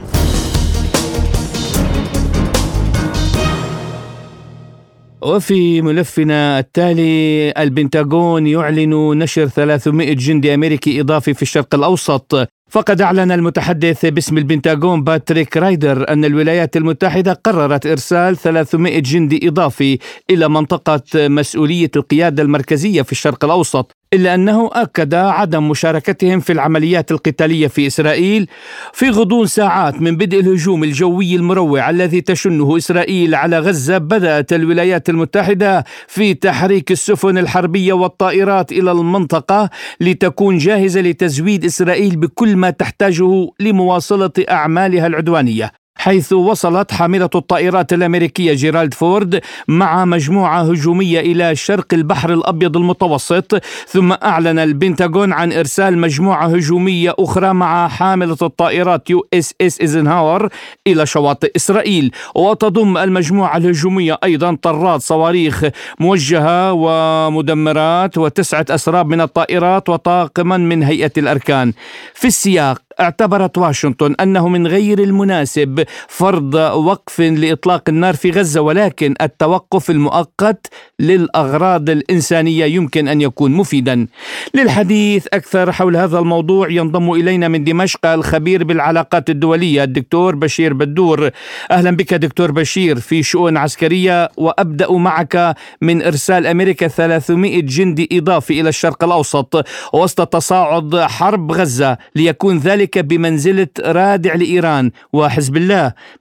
وفي 5.22 5.82
ملفنا 5.82 6.60
التالي 6.60 7.54
البنتاغون 7.58 8.48
يعلن 8.48 9.20
نشر 9.20 9.48
300 9.48 10.14
جندي 10.14 10.54
أمريكي 10.54 11.02
إضافي 11.02 11.34
في 11.34 11.42
الشرق 11.42 11.76
الأوسط. 11.76 12.50
فقد 12.70 13.02
أعلن 13.02 13.32
المتحدث 13.32 14.06
باسم 14.06 14.38
البنتاغون 14.38 15.04
باتريك 15.04 15.58
رايدر 15.58 16.10
أن 16.10 16.26
الولايات 16.26 16.78
المتحدة 16.78 17.34
قررت 17.34 17.86
إرسال 17.86 18.38
300 18.38 19.00
جندي 19.00 19.48
إضافي 19.48 20.00
إلى 20.30 20.50
منطقة 20.50 21.02
مسؤولية 21.16 21.92
القيادة 21.96 22.44
المركزية 22.44 23.02
في 23.02 23.12
الشرق 23.12 23.46
الأوسط. 23.46 23.99
إلا 24.14 24.36
أنه 24.36 24.70
أكد 24.74 25.14
عدم 25.14 25.70
مشاركتهم 25.70 26.40
في 26.40 26.54
العمليات 26.54 27.12
القتالية 27.12 27.68
في 27.68 27.88
إسرائيل 27.88 28.48
في 28.94 29.10
غضون 29.10 29.46
ساعات 29.46 30.02
من 30.02 30.18
بدء 30.18 30.40
الهجوم 30.40 30.84
الجوي 30.84 31.36
المروع 31.36 31.90
الذي 31.90 32.22
تشنه 32.22 32.78
إسرائيل 32.78 33.36
على 33.36 33.60
غزة 33.60 33.98
بدأت 33.98 34.54
الولايات 34.54 35.10
المتحدة 35.10 35.86
في 36.08 36.34
تحريك 36.34 36.92
السفن 36.92 37.38
الحربية 37.38 37.94
والطائرات 37.94 38.72
إلى 38.72 38.92
المنطقة 38.92 39.70
لتكون 40.02 40.58
جاهزة 40.58 41.02
لتزويد 41.02 41.66
إسرائيل 41.66 42.16
بكل 42.16 42.56
ما 42.56 42.70
تحتاجه 42.70 43.48
لمواصلة 43.60 44.32
أعمالها 44.50 45.08
العدوانية. 45.08 45.72
حيث 46.00 46.34
وصلت 46.34 46.92
حاملة 46.92 47.30
الطائرات 47.36 47.94
الأمريكية 47.94 48.54
جيرالد 48.54 48.94
فورد 48.94 49.42
مع 49.68 50.06
مجموعة 50.06 50.62
هجومية 50.62 51.20
إلى 51.20 51.56
شرق 51.56 51.94
البحر 51.94 52.34
الأبيض 52.34 52.78
المتوسط 52.78 53.62
ثم 53.88 54.12
أعلن 54.12 54.60
البنتاغون 54.60 55.34
عن 55.34 55.52
إرسال 55.54 55.98
مجموعة 55.98 56.48
هجومية 56.48 57.14
أخرى 57.20 57.54
مع 57.54 57.88
حاملة 57.88 58.38
الطائرات 58.42 59.10
يو 59.10 59.28
إس 59.34 59.54
إس 59.62 59.82
إيزنهاور 59.82 60.50
إلى 60.88 61.06
شواطئ 61.06 61.52
إسرائيل. 61.56 62.12
وتضم 62.36 62.98
المجموعة 62.98 63.58
الهجومية 63.58 64.18
أيضا 64.24 64.58
طرادات 64.62 65.02
صواريخ 65.02 65.64
موجهة 66.00 66.74
ومدمرات 66.74 68.18
وتسعة 68.18 68.66
أسراب 68.70 69.08
من 69.08 69.22
الطائرات 69.22 69.90
وطاقما 69.90 70.58
من 70.58 70.84
هيئة 70.84 71.12
الأركان. 71.18 71.74
في 72.14 72.28
السياق 72.28 72.82
اعتبرت 73.00 73.58
واشنطن 73.58 74.16
أنه 74.20 74.48
من 74.48 74.68
غير 74.68 75.00
المناسب 75.00 75.84
فرض 76.08 76.54
وقف 76.56 77.20
لإطلاق 77.22 77.90
النار 77.90 78.16
في 78.16 78.32
غزة 78.32 78.62
ولكن 78.62 79.16
التوقف 79.22 79.90
المؤقت 79.90 80.68
للأغراض 81.00 81.90
الإنسانية 81.90 82.66
يمكن 82.66 83.08
أن 83.08 83.22
يكون 83.22 83.52
مفيدا. 83.52 84.08
للحديث 84.54 85.28
أكثر 85.34 85.72
حول 85.72 85.98
هذا 85.98 86.20
الموضوع 86.20 86.70
ينضم 86.72 87.12
إلينا 87.12 87.48
من 87.48 87.64
دمشق 87.64 88.06
الخبير 88.06 88.64
بالعلاقات 88.64 89.30
الدولية 89.30 89.84
الدكتور 89.84 90.36
بشير 90.36 90.74
بدور. 90.74 91.30
أهلا 91.72 91.92
بك 91.92 92.14
دكتور 92.14 92.52
بشير 92.52 93.00
في 93.00 93.24
شؤون 93.24 93.58
عسكرية 93.58 94.30
وأبدأ 94.38 94.92
معك 94.92 95.56
من 95.82 96.02
إرسال 96.02 96.48
أمريكا 96.48 96.88
300 96.88 97.62
جندي 97.62 98.10
إضافي 98.12 98.62
إلى 98.62 98.70
الشرق 98.70 99.04
الأوسط 99.04 99.66
وسط 99.94 100.28
تصاعد 100.28 100.96
حرب 100.96 101.52
غزة 101.52 101.98
ليكون 102.16 102.58
ذلك 102.58 102.98
بمنزلة 102.98 103.68
رادع 103.80 104.36
لإيران 104.36 104.92
وحزب 105.14 105.58
الله 105.58 105.69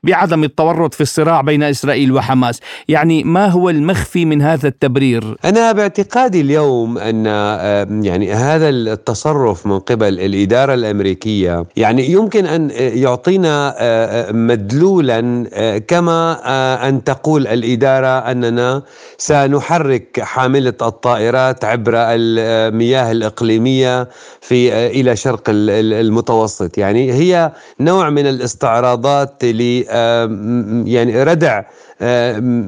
بعدم 0.02 0.44
التورط 0.44 0.94
في 0.94 1.00
الصراع 1.00 1.40
بين 1.40 1.62
إسرائيل 1.62 2.12
وحماس 2.12 2.60
يعني 2.88 3.24
ما 3.24 3.46
هو 3.46 3.70
المخفي 3.70 4.24
من 4.24 4.42
هذا 4.42 4.68
التبرير؟ 4.68 5.36
أنا 5.44 5.72
باعتقادي 5.72 6.40
اليوم 6.40 6.98
أن 6.98 7.26
يعني 8.04 8.32
هذا 8.32 8.68
التصرف 8.68 9.66
من 9.66 9.78
قبل 9.78 10.20
الإدارة 10.20 10.74
الأمريكية 10.74 11.64
يعني 11.76 12.10
يمكن 12.12 12.46
أن 12.46 12.70
يعطينا 12.78 13.74
مدلولا 14.32 15.20
كما 15.88 16.38
أن 16.88 17.04
تقول 17.04 17.46
الإدارة 17.46 18.18
أننا 18.30 18.82
سنحرك 19.18 20.20
حاملة 20.20 20.74
الطائرات 20.82 21.64
عبر 21.64 21.92
المياه 21.94 23.12
الإقليمية 23.12 24.08
في 24.40 24.86
إلى 24.86 25.16
شرق 25.16 25.42
المتوسط 25.48 26.78
يعني 26.78 27.12
هي 27.12 27.52
نوع 27.80 28.10
من 28.10 28.26
الاستعراضات 28.26 29.37
ل 29.44 29.60
يعني 30.88 31.22
ردع 31.22 31.62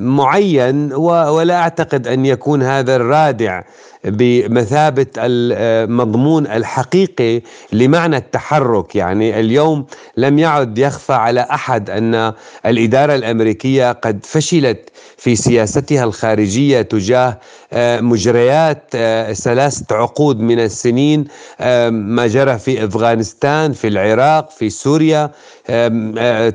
معين 0.00 0.92
ولا 0.92 1.54
أعتقد 1.54 2.06
أن 2.08 2.26
يكون 2.26 2.62
هذا 2.62 2.96
الرادع 2.96 3.62
بمثابة 4.04 5.06
المضمون 5.18 6.46
الحقيقي 6.46 7.42
لمعنى 7.72 8.16
التحرك. 8.16 8.96
يعني 8.96 9.40
اليوم 9.40 9.86
لم 10.16 10.38
يعد 10.38 10.78
يخفى 10.78 11.12
على 11.12 11.40
أحد 11.40 11.90
أن 11.90 12.32
الإدارة 12.66 13.14
الأمريكية 13.14 13.92
قد 13.92 14.20
فشلت 14.26 14.90
في 15.20 15.36
سياستها 15.36 16.04
الخارجية 16.04 16.82
تجاه 16.82 17.38
آه، 17.72 18.00
مجريات 18.00 18.82
آه، 18.94 19.32
ثلاثة 19.32 19.96
عقود 19.96 20.40
من 20.40 20.60
السنين 20.60 21.24
آه، 21.60 21.90
ما 21.90 22.26
جرى 22.26 22.58
في 22.58 22.84
أفغانستان 22.84 23.72
في 23.72 23.88
العراق 23.88 24.50
في 24.50 24.70
سوريا 24.70 25.30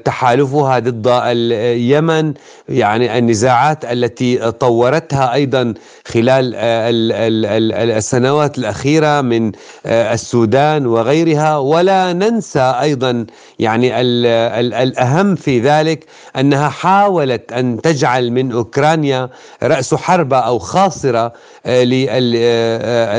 تحالفها 0.06 0.80
ضد 0.80 1.08
اليمن 1.08 2.34
يعني 2.70 3.18
النزاعات 3.18 3.86
التي 3.86 4.52
طورتها 4.52 5.34
أيضا 5.34 5.74
خلال 6.08 6.56
السنوات 7.76 8.58
الأخيرة 8.58 9.22
من 9.22 9.52
السودان 9.86 10.86
وغيرها. 10.86 11.58
ولا 11.58 12.14
ننسى 12.14 12.76
أيضا 12.82 13.26
يعني 13.60 14.02
الأهم 14.02 15.36
في 15.36 15.60
ذلك 15.60 16.06
أنها 16.36 16.70
حاولت 16.70 17.52
أن 17.52 17.82
تجعل 17.82 18.32
من 18.32 18.55
أوكرانيا 18.56 19.30
رأس 19.64 19.96
حربة 19.96 20.38
أو 20.38 20.60
خاصرة 20.60 21.34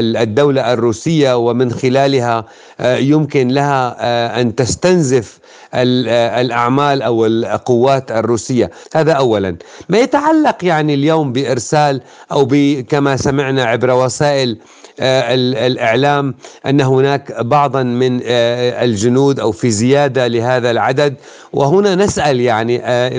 للدوله 0.00 0.73
الروسية 0.73 1.37
ومن 1.37 1.73
خلالها 1.73 2.45
يمكن 2.81 3.49
لها 3.49 3.97
أن 4.40 4.55
تستنزف 4.55 5.38
الأعمال 5.75 7.02
أو 7.02 7.26
القوات 7.26 8.12
الروسية. 8.12 8.71
هذا 8.95 9.12
اولا. 9.12 9.57
ما 9.88 9.99
يتعلق 9.99 10.64
يعني 10.64 10.95
اليوم 10.95 11.33
بإرسال 11.33 12.00
أو 12.33 12.49
كما 12.88 13.16
سمعنا 13.16 13.64
عبر 13.64 13.90
وسائل 13.90 14.50
آه، 14.50 14.59
الإعلام 15.00 16.35
أن 16.67 16.81
هناك 16.81 17.41
بعضا 17.41 17.83
من 17.83 18.21
آه، 18.25 18.85
الجنود 18.85 19.41
أو 19.41 19.53
في 19.53 19.71
زيادة 19.71 20.26
لهذا 20.26 20.71
العدد. 20.71 21.15
وهنا 21.53 21.95
نسأل 21.95 22.41
يعني 22.41 22.81
آه، 22.85 23.11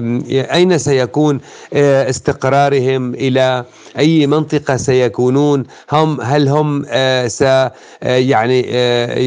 أين 0.54 0.78
سيكون 0.78 1.40
استقرارهم؟ 1.74 3.14
إلى 3.14 3.66
أي 3.98 4.28
منطقة 4.28 4.78
سيكونون؟ 4.78 5.64
هم 5.92 6.22
هل 6.22 6.48
هم 6.50 6.86
س 7.28 7.44
يعني 8.02 8.60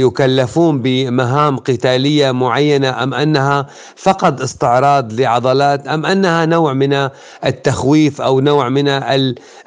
يكلفون 0.01 0.83
بمهام 0.83 1.57
قتالية 1.57 2.33
معينة 2.33 3.03
أم 3.03 3.15
أنها 3.15 3.67
فقط 3.97 4.41
استعراض 4.41 5.13
لعضلات؟ 5.13 5.89
أم 5.89 6.07
أنها 6.07 6.47
نوع 6.47 6.73
من 6.73 7.09
التخويف 7.45 8.21
أو 8.21 8.41
نوع 8.41 8.69
من 8.69 8.89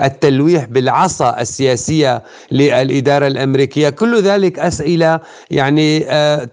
التلويح 0.02 0.66
بالعصا 0.66 1.42
السياسية 1.42 2.22
الإدارة 2.82 3.28
الأمريكية. 3.28 3.90
كل 3.90 4.22
ذلك 4.22 4.60
أسئلة 4.60 5.20
يعني 5.52 6.06
آه، 6.10 6.50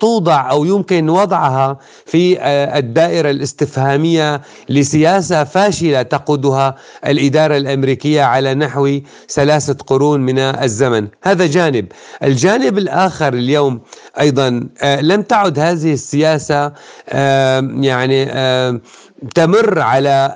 توضع 0.00 0.50
أو 0.50 0.64
يمكن 0.64 1.08
وضعها 1.08 1.78
في 2.06 2.40
آه، 2.40 2.78
الدائرة 2.78 3.30
الاستفهامية 3.30 4.42
لسياسة 4.68 5.44
فاشلة 5.44 6.02
تقودها 6.02 6.74
الإدارة 7.06 7.56
الأمريكية 7.56 8.22
على 8.22 8.54
نحو 8.54 8.98
ثلاثة 9.30 9.74
قرون 9.86 10.20
من 10.20 10.38
الزمن، 10.38 11.08
هذا 11.22 11.46
جانب، 11.46 11.86
الجانب 12.22 12.78
الآخر 12.78 13.34
اليوم 13.34 13.80
أيضا 14.20 14.68
آه، 14.82 15.00
لم 15.00 15.22
تعد 15.22 15.58
هذه 15.58 15.92
السياسة 15.92 16.72
يعني 17.80 18.24
تمر 19.34 19.78
على 19.80 20.34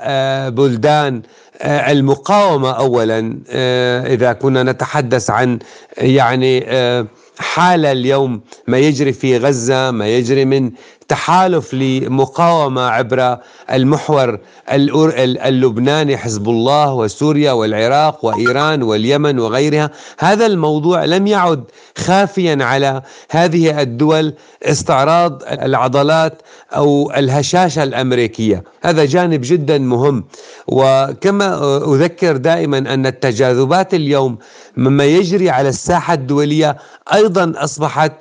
بلدان 0.56 1.22
المقاومة 1.64 2.70
اولا 2.70 3.38
آه، 3.50 4.14
إذا 4.14 4.32
كنا 4.32 4.62
نتحدث 4.62 5.30
عن 5.30 5.58
يعني 5.98 6.64
آه، 6.66 7.06
حاله 7.38 7.92
اليوم 7.92 8.40
ما 8.66 8.78
يجري 8.78 9.12
في 9.12 9.38
غزة 9.38 9.90
ما 9.90 10.08
يجري 10.08 10.44
من 10.44 10.70
تحالف 11.08 11.74
لمقاومة 11.74 12.82
عبر 12.82 13.38
المحور 13.72 14.38
اللبناني 14.70 16.16
حزب 16.16 16.48
الله 16.48 16.92
وسوريا 16.94 17.52
والعراق 17.52 18.24
وإيران 18.24 18.82
واليمن 18.82 19.38
وغيرها. 19.38 19.90
هذا 20.18 20.46
الموضوع 20.46 21.04
لم 21.04 21.26
يعد 21.26 21.64
خافيا 21.98 22.58
على 22.60 23.02
هذه 23.30 23.80
الدول 23.80 24.34
استعراض 24.62 25.42
العضلات 25.46 26.42
أو 26.76 27.12
الهشاشة 27.16 27.82
الأمريكية. 27.82 28.64
هذا 28.82 29.04
جانب 29.04 29.40
جدا 29.44 29.78
مهم. 29.78 30.24
وكما 30.66 31.58
أذكر 31.94 32.36
دائما 32.36 32.78
أن 32.78 33.06
التجاذبات 33.06 33.94
اليوم 33.94 34.38
مما 34.76 35.04
يجري 35.04 35.50
على 35.50 35.68
الساحة 35.68 36.14
الدولية 36.14 36.76
أيضا 37.14 37.52
أصبحت 37.56 38.12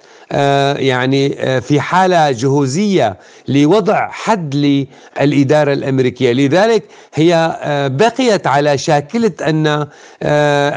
يعني 0.77 1.29
في 1.61 1.79
حالة 1.79 2.31
جهوزية 2.31 3.17
لوضع 3.47 4.09
حد 4.11 4.55
للإدارة 4.55 5.73
الأمريكية. 5.73 6.33
لذلك 6.33 6.83
هي 7.13 7.59
بقيت 7.93 8.47
على 8.47 8.77
شاكلة 8.77 9.31
أن 9.41 9.88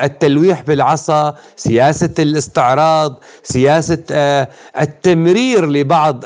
التلويح 0.05 0.63
بالعصا 0.63 1.35
سياسة 1.57 2.15
الاستعراض 2.19 3.21
سياسة 3.43 4.05
التمرير 4.81 5.67
لبعض 5.67 6.25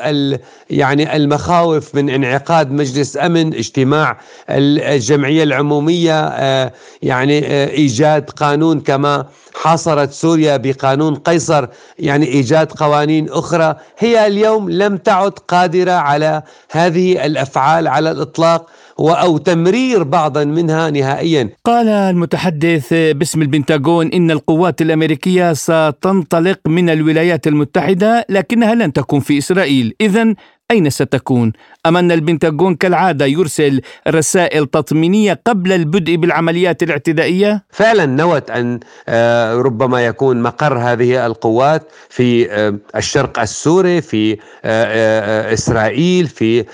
يعني 0.70 1.16
المخاوف 1.16 1.94
من 1.94 2.10
انعقاد 2.10 2.72
مجلس 2.72 3.16
أمن 3.16 3.54
اجتماع 3.54 4.18
الجمعية 4.50 5.42
العمومية 5.42 6.20
آه، 6.20 6.72
يعني 7.02 7.46
آه، 7.46 7.68
إيجاد 7.68 8.30
قانون 8.30 8.80
كما 8.80 9.26
حاصرت 9.54 10.12
سوريا 10.12 10.56
بقانون 10.56 11.14
قيصر 11.14 11.66
يعني 11.98 12.26
إيجاد 12.26 12.72
قوانين 12.72 13.17
أخرى 13.28 13.76
هي 13.98 14.26
اليوم 14.26 14.70
لم 14.70 14.96
تعد 14.96 15.32
قادرة 15.32 15.92
على 15.92 16.42
هذه 16.70 17.26
الأفعال 17.26 17.88
على 17.88 18.10
الإطلاق 18.10 18.70
أو 19.00 19.38
تمرير 19.38 20.02
بعضا 20.02 20.44
منها 20.44 20.90
نهائيا. 20.90 21.50
قال 21.64 21.88
المتحدث 21.88 22.92
باسم 22.92 23.42
البنتاغون 23.42 24.06
إن 24.06 24.30
القوات 24.30 24.82
الأمريكية 24.82 25.52
ستنطلق 25.52 26.58
من 26.66 26.90
الولايات 26.90 27.46
المتحدة 27.46 28.26
لكنها 28.28 28.74
لن 28.74 28.92
تكون 28.92 29.20
في 29.20 29.38
إسرائيل، 29.38 29.94
اذا 30.00 30.34
أين 30.70 30.90
ستكون؟ 30.90 31.52
أم 31.86 31.96
أن 31.96 32.12
البنتاغون 32.12 32.74
كالعادة 32.74 33.26
يرسل 33.26 33.80
رسائل 34.08 34.66
تطمينية 34.66 35.40
قبل 35.46 35.72
البدء 35.72 36.16
بالعمليات 36.16 36.82
الاعتدائية؟ 36.82 37.64
فعلا 37.70 38.06
نوت 38.06 38.50
أن 38.50 38.80
آه، 39.08 39.54
ربما 39.54 40.06
يكون 40.06 40.42
مقر 40.42 40.78
هذه 40.78 41.26
القوات 41.26 41.82
في 42.08 42.52
آه، 42.52 42.74
الشرق 42.96 43.38
السوري 43.38 44.00
في 44.00 44.38
آه، 44.64 45.52
إسرائيل 45.52 46.26
في 46.26 46.64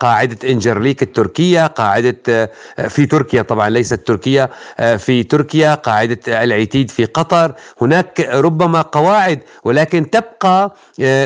قاعدة 0.00 0.50
إنجرليك 0.50 1.02
التركية 1.02 1.66
قاعدة 1.66 2.50
في 2.88 3.06
تركيا 3.06 3.42
طبعا 3.42 3.70
ليست 3.70 4.06
تركيا 4.06 4.48
في 4.96 5.22
تركيا 5.22 5.74
قاعدة 5.74 6.44
العتيد 6.44 6.90
في 6.90 7.04
قطر 7.04 7.54
هناك 7.80 8.20
ربما 8.20 8.82
قواعد 8.82 9.40
ولكن 9.64 10.10
تبقى 10.10 10.74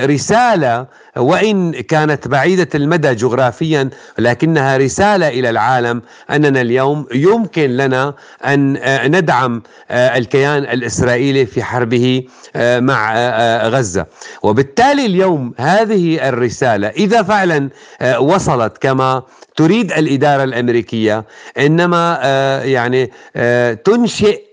رسالة 0.04 0.87
وإن 1.16 1.73
كانت 1.73 2.28
بعيدة 2.28 2.68
المدى 2.75 3.14
جغرافيا 3.14 3.90
لكنها 4.18 4.76
رسالة 4.76 5.28
إلى 5.28 5.50
العالم 5.50 6.02
أننا 6.30 6.61
اليوم 6.61 7.06
يمكن 7.14 7.76
لنا 7.76 8.14
أن 8.44 8.76
آه، 8.76 9.08
ندعم 9.08 9.62
آه، 9.90 10.18
الكيان 10.18 10.62
الإسرائيلي 10.62 11.46
في 11.46 11.62
حربه 11.62 12.25
آه، 12.56 12.80
مع 12.80 13.14
غزة. 13.68 14.06
وبالتالي 14.42 15.06
اليوم 15.06 15.54
هذه 15.58 16.28
الرسالة 16.28 16.88
إذا 16.88 17.23
فعلا 17.23 17.70
وصلت 18.18 18.78
كما 18.78 19.23
تريد 19.56 19.92
الإدارة 19.92 20.44
الأمريكية 20.44 21.25
إنما 21.58 22.20
يعني 22.64 23.11
تنشئ 23.85 24.46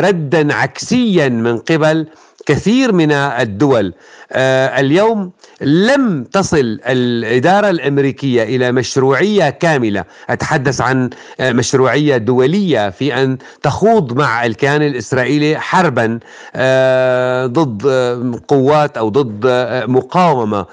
ردا 0.00 0.54
عكسيا 0.54 1.28
من 1.28 1.58
قبل 1.58 2.06
كثير 2.46 2.92
من 2.92 3.12
الدول. 3.12 3.94
آه، 4.32 4.80
اليوم 4.80 5.30
لم 5.60 6.24
تصل 6.24 6.80
الإدارة 6.86 7.70
الأمريكية 7.70 8.42
إلى 8.42 8.72
مشروعية 8.72 9.50
كاملة. 9.50 10.04
أتحدث 10.30 10.80
عن 10.80 11.10
آه، 11.40 11.52
مشروعية 11.52 12.16
دولية 12.16 12.90
في 12.90 13.14
أن 13.22 13.38
تخوض 13.62 14.12
مع 14.12 14.46
الكيان 14.46 14.82
الإسرائيلي 14.82 15.58
حربا 15.60 16.18
آه، 16.56 17.46
ضد 17.46 17.86
قوات 18.48 18.98
أو 18.98 19.08
ضد 19.08 19.46
مقاومة. 19.88 20.66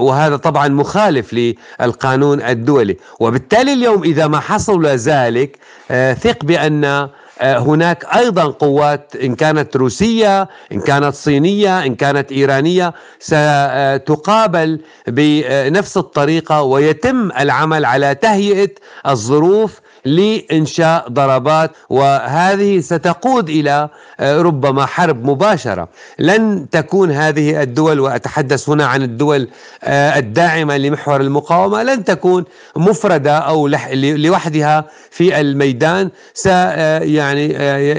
وهذا 0.00 0.36
طبعا 0.36 0.68
مخالف 0.68 1.34
للقانون 1.80 2.42
الدولي. 2.42 2.96
وبالتالي 3.20 3.72
اليوم 3.72 4.02
إذا 4.02 4.26
ما 4.26 4.40
حصل 4.40 4.86
ذلك 4.86 5.58
ثق 5.88 6.38
آه، 6.50 7.10
هناك 7.40 8.04
أيضا 8.16 8.44
قوات 8.44 9.16
إن 9.16 9.34
كانت 9.34 9.76
روسية 9.76 10.48
إن 10.72 10.80
كانت 10.80 11.14
صينية 11.14 11.86
إن 11.86 11.94
كانت 11.94 12.32
إيرانية 12.32 12.94
ستقابل 13.20 14.80
بنفس 15.06 15.96
الطريقة 15.96 16.62
ويتم 16.62 17.30
العمل 17.32 17.84
على 17.84 18.14
تهيئة 18.14 18.70
الظروف 19.06 19.80
لإنشاء 20.04 21.08
ضربات 21.08 21.70
وهذه 21.90 22.80
ستقود 22.80 23.48
إلى 23.48 23.88
آه، 24.20 24.42
ربما 24.42 24.86
حرب 24.86 25.24
مباشرة. 25.24 25.88
لن 26.18 26.66
تكون 26.70 27.10
هذه 27.10 27.62
الدول 27.62 28.00
وأتحدث 28.00 28.68
هنا 28.68 28.86
عن 28.86 29.02
الدول 29.02 29.48
آه، 29.84 30.18
الداعمة 30.18 30.76
لمحور 30.76 31.20
المقاومة 31.20 31.82
لن 31.82 32.04
تكون 32.04 32.44
مفردة 32.76 33.38
أو 33.38 33.68
لوحدها 33.94 34.84
في 35.10 35.40
الميدان. 35.40 36.10
آه، 36.46 36.98
يعني 36.98 37.54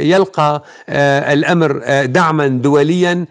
يلقى 0.10 0.64
الأمر 0.90 1.82
دعما 2.06 2.48
دوليا 2.48 3.26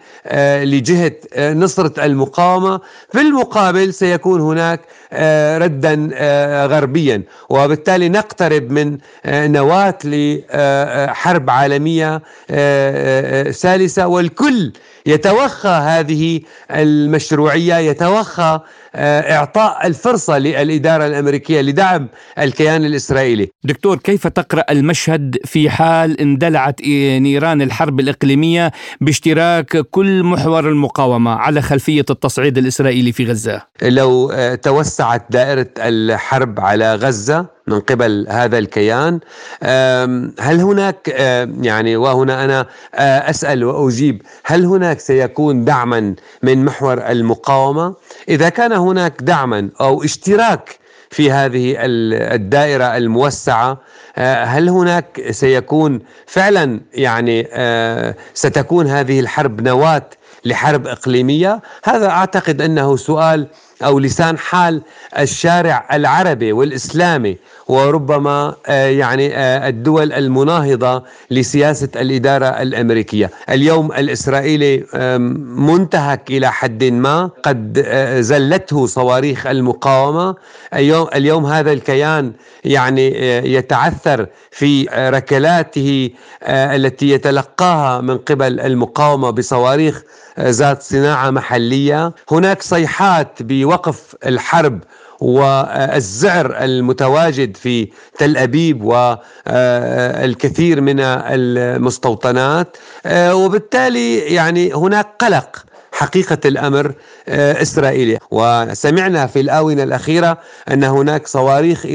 لجهة 0.63 1.11
نصرة 1.37 2.05
المقاومة. 2.05 2.79
في 3.11 3.21
المقابل 3.21 3.93
سيكون 3.93 4.41
هناك 4.41 4.81
ردا 5.61 6.09
غربيا 6.65 7.23
وبالتالي 7.49 8.09
نقترب 8.09 8.64
من 8.71 8.97
آه، 9.25 9.47
نواة 9.47 9.97
لحرب 10.03 11.49
عالمية 11.49 12.15
آه، 12.15 12.21
آه، 12.49 13.51
ثالثة. 13.51 14.07
والكل 14.07 14.71
يتوخى 15.05 15.69
هذه 15.69 16.41
المشروعية 16.71 17.75
يتوخى 17.75 18.59
إعطاء 18.95 19.87
الفرصة 19.87 20.37
للإدارة 20.37 21.07
الأمريكية 21.07 21.61
لدعم 21.61 22.07
الكيان 22.39 22.85
الإسرائيلي. 22.85 23.49
دكتور 23.63 23.97
كيف 23.97 24.27
تقرأ 24.27 24.63
المشهد 24.69 25.37
في 25.45 25.69
حال 25.69 26.21
اندلعت 26.21 26.81
نيران 27.19 27.61
الحرب 27.61 27.99
الإقليمية 27.99 28.71
باشتراك 29.01 29.77
كل 29.77 30.23
محور 30.23 30.69
المقاومة 30.69 31.31
على 31.31 31.61
خلفية 31.61 32.05
التصعيد 32.09 32.57
الإسرائيلي 32.57 33.11
في 33.11 33.25
غزة؟ 33.25 33.61
لو 33.81 34.31
توسعت 34.63 35.25
دائرة 35.29 35.69
الحرب 35.77 36.59
على 36.59 36.95
غزة 36.95 37.54
من 37.67 37.79
قبل 37.79 38.25
هذا 38.29 38.57
الكيان. 38.57 39.19
هل 40.39 40.59
هناك 40.61 41.07
يعني 41.61 41.95
وهنا 41.95 42.43
أنا 42.45 42.65
أسأل 43.29 43.63
وأجيب 43.63 44.21
هل 44.43 44.65
هناك 44.65 44.99
سيكون 44.99 45.65
دعما 45.65 46.15
من 46.43 46.65
محور 46.65 47.07
المقاومة؟ 47.09 47.93
إذا 48.29 48.49
كان 48.49 48.71
هناك 48.71 49.13
دعما 49.21 49.69
أو 49.81 50.03
اشتراك 50.03 50.79
في 51.09 51.31
هذه 51.31 51.75
الدائرة 51.79 52.97
الموسعة 52.97 53.77
هل 54.43 54.69
هناك 54.69 55.21
سيكون 55.31 55.99
فعلا 56.27 56.81
يعني 56.93 57.47
ستكون 58.33 58.87
هذه 58.87 59.19
الحرب 59.19 59.61
نواة 59.61 60.09
لحرب 60.45 60.87
إقليمية؟ 60.87 61.61
هذا 61.83 62.09
أعتقد 62.09 62.61
أنه 62.61 62.95
سؤال 62.95 63.47
أو 63.83 63.99
لسان 63.99 64.37
حال 64.37 64.81
الشارع 65.19 65.87
العربي 65.93 66.51
والإسلامي 66.51 67.37
وربما 67.67 68.55
آه، 68.67 68.87
يعني 68.87 69.35
آه، 69.37 69.67
الدول 69.69 70.13
المناهضة 70.13 71.03
لسياسة 71.31 71.89
الإدارة 71.95 72.45
الأمريكية. 72.45 73.31
اليوم 73.49 73.91
الإسرائيلي 73.91 74.83
منتهك 75.57 76.29
إلى 76.29 76.51
حد 76.51 76.83
ما 76.83 77.29
قد 77.43 77.83
آه، 77.85 78.21
زلته 78.21 78.85
صواريخ 78.85 79.47
المقاومة، 79.47 80.35
اليوم 81.15 81.45
هذا 81.45 81.71
الكيان 81.71 82.33
يعني 82.65 83.07
يتعثر 83.53 84.27
في 84.51 84.87
ركلاته 84.93 86.09
التي 86.43 87.09
يتلقاها 87.09 88.01
من 88.01 88.17
قبل 88.17 88.59
المقاومة 88.59 89.29
بصواريخ 89.29 90.03
ذات 90.39 90.81
صناعة 90.81 91.29
محلية، 91.29 92.11
هناك 92.31 92.61
صيحات 92.61 93.43
بوقف 93.65 94.15
الحرب 94.25 94.79
والزعر 95.19 96.55
المتواجد 96.63 97.57
في 97.57 97.89
تل 98.17 98.37
أبيب 98.37 98.83
والكثير 98.83 100.81
من 100.81 100.99
المستوطنات. 100.99 102.77
وبالتالي 103.15 104.17
يعني 104.19 104.73
هناك 104.73 105.07
قلق 105.19 105.65
حقيقة 105.95 106.37
الأمر 106.45 106.93
إسرائيلي 107.27 108.17
وسمعنا 108.31 109.27
في 109.27 109.39
الآونة 109.39 109.83
الأخيرة 109.83 110.37
أن 110.71 110.83
هناك 110.83 111.27
صواريخ 111.27 111.85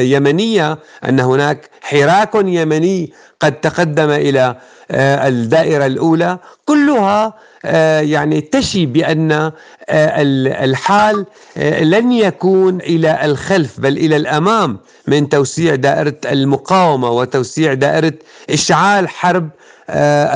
يمنية 0.00 0.78
أن 1.08 1.20
هناك 1.20 1.70
حراك 1.80 2.30
يمني 2.34 3.12
قد 3.40 3.60
تقدم 3.60 4.10
إلى 4.10 4.56
الدائرة 4.90 5.86
الأولى. 5.86 6.38
كلها 6.64 7.34
آه، 7.64 8.00
يعني 8.00 8.40
تشي 8.40 8.88
آه، 9.04 10.22
الحال 10.64 11.26
آه، 11.56 11.82
لن 11.84 12.12
يكون 12.12 12.80
إلى 12.80 13.24
الخلف 13.24 13.80
بل 13.80 13.96
إلى 13.98 14.16
الأمام 14.16 14.78
من 15.06 15.28
توسيع 15.28 15.74
دائرة 15.74 16.16
المقاومة 16.26 17.10
وتوسيع 17.10 17.74
دائرة 17.74 18.12
إشعال 18.50 19.08
حرب 19.08 19.50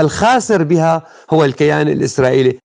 الخاسر 0.00 0.62
بها 0.62 1.02
هو 1.30 1.44
الكيان 1.44 1.88
الإسرائيلي. 1.88 2.63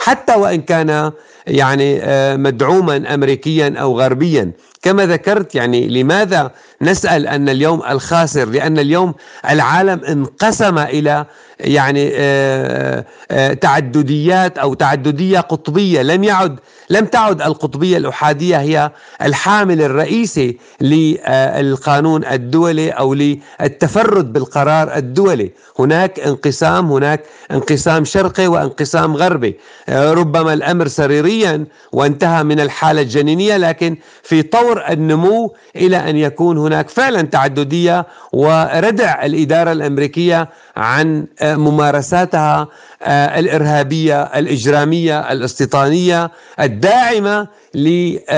حتى 0.00 0.34
وإن 0.34 0.62
كان 0.62 1.12
يعني 1.46 2.00
آه، 2.02 2.36
مدعوما 2.36 3.14
أمريكيا 3.14 3.74
أو 3.78 4.00
غربيا. 4.00 4.52
كما 4.82 5.06
ذكرت 5.06 5.54
يعني 5.54 5.88
لماذا 5.88 6.50
نسأل 6.82 7.26
أن 7.26 7.48
اليوم 7.48 7.82
الخاسر؟ 7.90 8.48
لأن 8.48 8.78
اليوم 8.78 9.14
العالم 9.50 10.00
انقسم 10.04 10.78
إلى 10.78 11.26
يعني 11.60 12.10
آه، 12.14 13.04
آه، 13.30 13.52
تعدديات 13.52 14.58
أو 14.58 14.74
تعددية 14.74 15.40
قطبية. 15.40 16.02
لم 16.02 16.24
يعد 16.24 16.58
لم 16.90 17.04
تعد 17.04 17.42
القطبية 17.42 17.96
الأحادية 17.96 18.60
هي 18.60 18.90
الحامل 19.22 19.82
الرئيسي 19.82 20.58
للقانون 20.80 22.24
الدولي 22.24 22.90
أو 22.90 23.14
للتفرد 23.14 24.32
بالقرار 24.32 24.96
الدولي. 24.96 25.50
هناك 25.78 26.20
انقسام 26.20 26.92
هناك 26.92 27.24
انقسام 27.50 28.04
شرقي 28.04 28.46
وانقسام 28.46 29.16
غربي. 29.16 29.56
ربما 29.88 30.52
الأمر 30.52 30.86
سريريا 31.32 31.64
وانتهى 31.92 32.44
من 32.44 32.60
الحالة 32.60 33.02
الجنينية 33.02 33.56
لكن 33.56 33.96
في 34.22 34.42
طور 34.42 34.84
النمو 34.90 35.54
إلى 35.76 35.96
أن 36.10 36.16
يكون 36.16 36.58
هناك 36.58 36.88
فعلا 36.88 37.22
تعددية 37.22 38.06
وردع 38.32 39.24
الإدارة 39.24 39.72
الأمريكية 39.72 40.48
عن 40.76 41.26
ممارساتها 41.42 42.68
آه، 43.02 43.38
الإرهابية 43.38 44.22
الإجرامية 44.22 45.32
الاستيطانيه 45.32 46.30
الداعمة 46.60 47.48
للنزاعات 47.74 48.32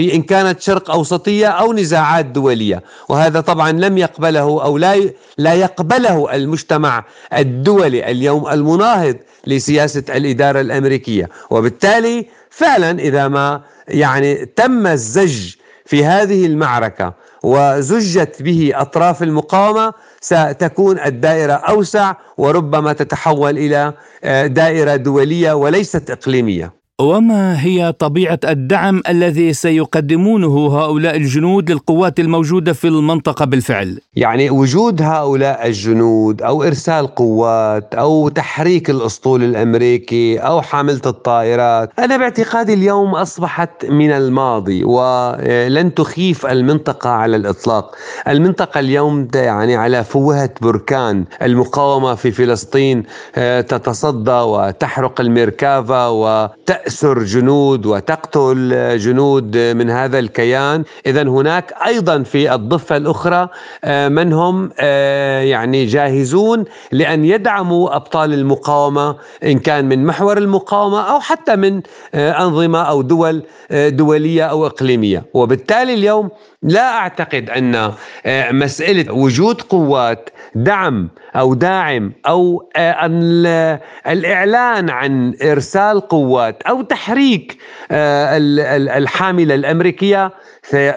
في 0.00 0.14
إن 0.14 0.22
كانت 0.22 0.60
شرق 0.60 0.90
أوسطية 0.90 1.46
أو 1.46 1.72
نزاعات 1.72 2.26
دولية 2.26 2.82
وهذا 3.08 3.40
طبعا 3.40 3.72
لم 3.72 3.98
يقبله 3.98 4.40
أو 4.40 4.78
لا 4.78 5.10
لا 5.38 5.54
يقبله 5.54 6.34
المجتمع 6.34 7.04
الدولي 7.32 8.10
اليوم 8.10 8.48
المناهض 8.48 9.16
لسياسة 9.46 10.04
الإدارة 10.08 10.60
الأمريكية. 10.60 11.28
وبالتالي 11.50 12.26
فعلا 12.50 12.98
إذا 12.98 13.28
ما 13.28 13.60
يعني 13.88 14.46
تم 14.46 14.86
الزج 14.86 15.54
في 15.86 16.04
هذه 16.04 16.46
المعركة 16.46 17.14
وزجت 17.42 18.42
به 18.42 18.72
أطراف 18.74 19.22
المقاومة 19.22 19.92
ستكون 20.20 20.98
الدائرة 21.00 21.52
أوسع 21.52 22.14
وربما 22.38 22.92
تتحول 22.92 23.58
إلى 23.58 23.92
آه، 24.24 24.46
دائرة 24.46 24.96
دولية 24.96 25.52
وليست 25.52 26.10
إقليمية. 26.10 26.79
وما 27.00 27.62
هي 27.62 27.92
طبيعة 27.92 28.38
الدعم 28.44 29.02
الذي 29.08 29.52
سيقدمونه 29.52 30.78
هؤلاء 30.78 31.16
الجنود 31.16 31.70
للقوات 31.70 32.20
الموجودة 32.20 32.72
في 32.72 32.88
المنطقة 32.88 33.44
بالفعل؟ 33.44 34.00
يعني 34.16 34.50
وجود 34.50 35.02
هؤلاء 35.02 35.66
الجنود 35.66 36.42
أو 36.42 36.62
إرسال 36.62 37.06
قوات 37.06 37.94
أو 37.94 38.28
تحريك 38.28 38.90
الأسطول 38.90 39.44
الأمريكي 39.44 40.38
أو 40.38 40.62
حاملة 40.62 41.00
الطائرات، 41.06 41.90
أنا 41.98 42.16
باعتقادي 42.16 42.74
اليوم 42.74 43.14
أصبحت 43.14 43.86
من 43.86 44.10
الماضي 44.10 44.84
ولن 44.84 45.94
تخيف 45.94 46.46
المنطقة 46.46 47.10
على 47.10 47.36
الإطلاق، 47.36 47.94
المنطقة 48.28 48.80
اليوم 48.80 49.28
يعني 49.34 49.76
على 49.76 50.04
فوهة 50.04 50.50
بركان، 50.60 51.24
المقاومة 51.42 52.14
في 52.14 52.30
فلسطين 52.30 53.02
آه، 53.36 53.60
تتصدى 53.60 54.30
وتحرق 54.30 55.20
الميركافا 55.20 56.06
وتأ 56.06 56.89
تأسر 56.90 57.22
جنود 57.22 57.86
وتقتل 57.86 58.98
جنود 58.98 59.56
من 59.56 59.90
هذا 59.90 60.18
الكيان. 60.18 60.84
إذا 61.06 61.22
هناك 61.22 61.74
أيضا 61.86 62.22
في 62.22 62.54
الضفة 62.54 62.96
الأخرى 62.96 63.48
آه، 63.84 64.08
من 64.08 64.32
هم 64.32 64.70
آه، 64.78 65.40
يعني 65.40 65.86
جاهزون 65.86 66.64
لأن 66.92 67.24
يدعموا 67.24 67.96
أبطال 67.96 68.34
المقاومة 68.34 69.16
إن 69.44 69.58
كان 69.58 69.84
من 69.84 70.04
محور 70.06 70.38
المقاومة 70.38 71.00
أو 71.00 71.20
حتى 71.20 71.56
من 71.56 71.82
آه، 72.14 72.42
أنظمة 72.44 72.82
أو 72.82 73.02
دول 73.02 73.42
دولية 73.70 74.44
أو 74.44 74.66
إقليمية. 74.66 75.22
وبالتالي 75.34 75.94
اليوم 75.94 76.28
لا 76.62 76.98
أعتقد 76.98 77.50
أن 77.50 77.92
مسألة 78.52 79.12
وجود 79.14 79.62
قوات 79.62 80.30
دعم 80.54 81.08
أو 81.36 81.54
داعم 81.54 82.12
أو 82.26 82.70
الإعلان 84.06 84.90
عن 84.90 85.34
إرسال 85.42 86.00
قوات 86.00 86.62
أو 86.62 86.82
تحريك 86.82 87.58
آه، 87.90 88.36
الحاملة 88.98 89.54
الأمريكية 89.54 90.32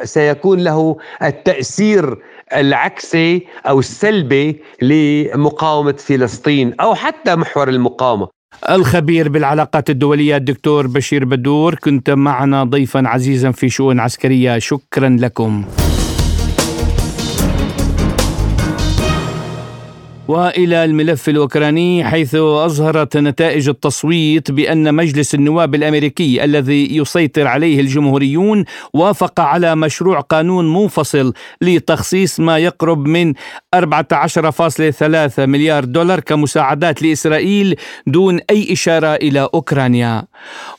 سيكون 0.04 0.60
له 0.60 0.97
التأثير 1.23 2.17
العكسي 2.56 3.47
أو 3.67 3.80
السلبي 3.80 4.62
لمقاومة 4.82 5.93
فلسطين 5.93 6.73
أو 6.82 6.95
حتى 6.95 7.36
محور 7.36 7.69
المقاومة. 7.69 8.28
الخبير 8.70 9.30
بالعلاقات 9.30 9.89
الدولية 9.89 10.38
الدكتور 10.38 10.88
بشير 10.88 11.26
بدور 11.26 11.76
كنت 11.76 12.10
معنا 12.10 12.63
ضيفا 12.63 13.08
عزيزا 13.08 13.52
في 13.52 13.70
شؤون 13.70 14.00
عسكرية. 14.00 14.60
شكرا 14.60 15.18
لكم. 15.20 15.66
وإلى 20.28 20.86
الملف 20.86 21.30
الأوكراني 21.30 22.04
حيث 22.04 22.36
أظهرت 22.36 23.18
نتائج 23.18 23.70
التصويت 23.70 24.52
بأن 24.52 24.96
مجلس 24.96 25.36
النواب 25.36 25.76
الأمريكي 25.76 26.44
الذي 26.44 26.98
يسيطر 26.98 27.48
عليه 27.48 27.80
الجمهوريون 27.80 28.66
وافق 28.94 29.40
على 29.40 29.76
مشروع 29.76 30.20
قانون 30.20 30.74
منفصل 30.74 31.34
لتخصيص 31.62 32.40
ما 32.40 32.58
يقرب 32.58 33.08
من 33.08 33.34
14.3 33.76 35.40
مليار 35.40 35.86
دولار 35.86 36.20
كمساعدات 36.20 37.02
لإسرائيل 37.02 37.76
دون 38.08 38.40
أي 38.50 38.74
إشارة 38.74 39.16
إلى 39.16 39.50
أوكرانيا. 39.54 40.24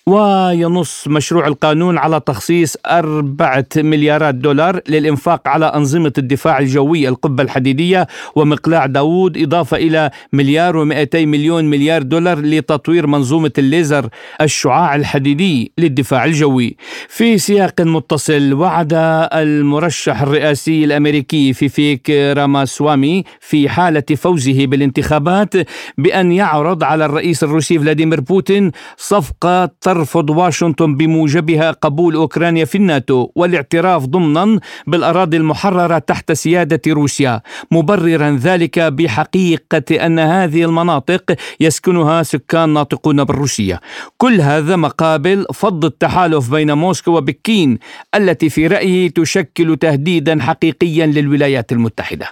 وينص 0.07 1.09
مشروع 1.09 1.47
القانون 1.47 1.99
على 1.99 2.21
تخصيص 2.21 2.77
أربعة 2.87 3.67
مليارات 3.77 4.35
دولار 4.35 4.81
للإنفاق 4.89 5.49
على 5.49 5.67
أنظمة 5.67 6.13
الدفاع 6.19 6.59
الجوي 6.59 7.09
القبة 7.09 7.43
الحديدية 7.43 8.07
ومقلاع 8.37 8.87
داوود 8.87 9.34
إضافة 9.37 9.77
إلى 9.77 10.11
مليار 10.33 10.77
ومئتي 10.77 11.27
مليون 11.27 11.65
مليار 11.65 12.03
دولار 12.03 12.41
لتطوير 12.41 13.07
منظومة 13.07 13.53
الليزر 13.59 14.09
الشعاع 14.41 14.95
الحديدي 14.95 15.73
للدفاع 15.79 16.25
الجوي. 16.25 16.77
في 17.09 17.39
سياق 17.39 17.81
متصل 17.81 18.53
وعد 18.53 18.93
المرشح 19.33 20.23
الرئاسي 20.23 20.85
الأمريكي 20.85 21.53
في 21.53 21.69
فيك 21.69 22.11
راماسوامي 22.11 23.25
في 23.41 23.69
حالة 23.69 24.03
فوزه 24.17 24.67
بالانتخابات 24.67 25.55
بأن 25.99 26.33
يعرض 26.33 26.85
على 26.85 27.05
الرئيس 27.05 27.45
الروسي 27.45 27.79
فلاديمير 27.79 28.21
بوتين 28.21 28.71
صفقة 28.97 29.71
ترفض 29.81 30.31
واشنطن 30.31 30.97
بموجبها 30.97 31.71
قبول 31.71 32.15
أوكرانيا 32.15 32.65
في 32.65 32.75
الناتو 32.75 33.29
والاعتراف 33.35 34.07
ضمنا 34.07 34.61
بالأراضي 34.87 35.37
المحررة 35.37 35.99
تحت 35.99 36.33
سيادة 36.33 36.81
روسيا. 36.89 37.41
مبررا 37.71 38.39
ذلك 38.43 38.79
بحقيقة 39.25 40.07
أن 40.07 40.19
هذه 40.19 40.65
المناطق 40.65 41.37
يسكنها 41.61 42.23
سكان 42.23 42.69
ناطقون 42.69 43.25
بالروسية 43.25 43.81
كل 44.17 44.41
هذا 44.41 44.77
مقابل 44.77 45.47
فض 45.55 45.85
التحالف 45.85 46.51
بين 46.51 46.73
موسكو 46.73 47.11
وبكين 47.17 47.79
التي 48.15 48.49
في 48.49 48.67
رأيه 48.67 49.11
تشكل 49.11 49.77
تهديدا 49.77 50.43
حقيقيا 50.43 51.07
للولايات 51.07 51.73
المتحدة 51.73 52.29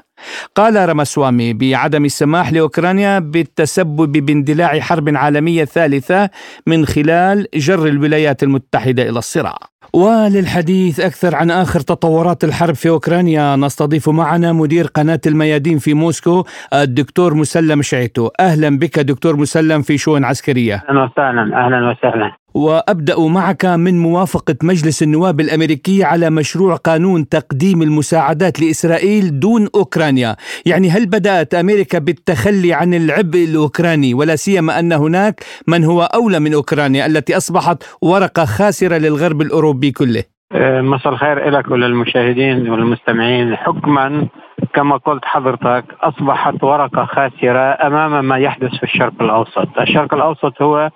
قال 0.54 0.88
رمسوامي 0.88 1.52
بعدم 1.52 2.04
السماح 2.04 2.52
لأوكرانيا 2.52 3.18
بالتسبب 3.18 4.12
باندلاع 4.12 4.80
حرب 4.80 5.16
عالمية 5.16 5.64
ثالثة 5.64 6.30
من 6.66 6.86
خلال 6.86 7.46
جر 7.54 7.86
الولايات 7.86 8.42
المتحدة 8.42 9.02
إلى 9.02 9.18
الصراع. 9.18 9.71
وللحديث 9.94 11.00
أكثر 11.00 11.34
عن 11.34 11.50
آخر 11.50 11.80
تطورات 11.80 12.44
الحرب 12.44 12.74
في 12.74 12.88
أوكرانيا 12.88 13.56
نستضيف 13.56 14.08
معنا 14.08 14.52
مدير 14.52 14.86
قناة 14.86 15.20
الميادين 15.26 15.78
في 15.78 15.94
موسكو 15.94 16.44
الدكتور 16.72 17.34
مسلم 17.34 17.82
شعيتو. 17.82 18.30
أهلا 18.40 18.78
بك 18.78 18.98
دكتور 18.98 19.36
مسلم 19.36 19.82
في 19.82 19.98
شؤون 19.98 20.24
عسكرية. 20.24 20.82
أهلا 20.88 21.02
وسهلا. 21.02 21.66
أهلا 21.66 21.90
وسهلا 21.90 22.41
وأبدأ 22.54 23.20
معك 23.20 23.64
من 23.64 23.98
موافقة 23.98 24.54
مجلس 24.62 25.02
النواب 25.02 25.40
الأمريكي 25.40 26.04
على 26.04 26.30
مشروع 26.30 26.76
قانون 26.76 27.28
تقديم 27.28 27.82
المساعدات 27.82 28.60
لإسرائيل 28.60 29.40
دون 29.40 29.68
أوكرانيا، 29.74 30.36
يعني 30.66 30.90
هل 30.90 31.06
بدأت 31.06 31.54
أمريكا 31.54 31.98
بالتخلي 31.98 32.72
عن 32.72 32.94
العبء 32.94 33.44
الأوكراني؟ 33.44 34.14
ولا 34.14 34.36
سيما 34.36 34.78
أن 34.78 34.92
هناك 34.92 35.44
من 35.68 35.84
هو 35.84 36.02
أولى 36.02 36.40
من 36.40 36.54
أوكرانيا 36.54 37.06
التي 37.06 37.36
أصبحت 37.36 37.84
ورقة 38.02 38.44
خاسرة 38.44 38.96
للغرب 38.96 39.42
الأوروبي 39.42 39.90
كله؟ 39.90 40.24
أه، 40.52 40.80
مساء 40.80 41.12
الخير 41.12 41.50
لك 41.50 41.70
وللمشاهدين 41.70 42.70
والمستمعين. 42.70 43.56
حكما 43.56 44.28
كما 44.74 44.96
قلت 44.96 45.24
حضرتك 45.24 45.84
أصبحت 46.00 46.64
ورقة 46.64 47.04
خاسرة 47.04 47.86
أمام 47.86 48.24
ما 48.24 48.36
يحدث 48.36 48.70
في 48.70 48.82
الشرق 48.82 49.22
الأوسط، 49.22 49.68
الشرق 49.80 50.14
الأوسط 50.14 50.62
هو 50.62 50.90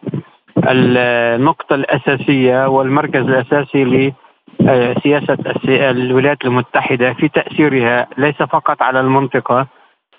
النقطة 0.70 1.74
الأساسية 1.74 2.68
والمركز 2.68 3.20
الأساسي 3.20 4.12
لسياسة 4.60 5.38
الولايات 5.66 6.44
المتحدة 6.44 7.12
في 7.12 7.28
تأثيرها 7.28 8.06
ليس 8.18 8.36
فقط 8.36 8.82
على 8.82 9.00
المنطقة 9.00 9.66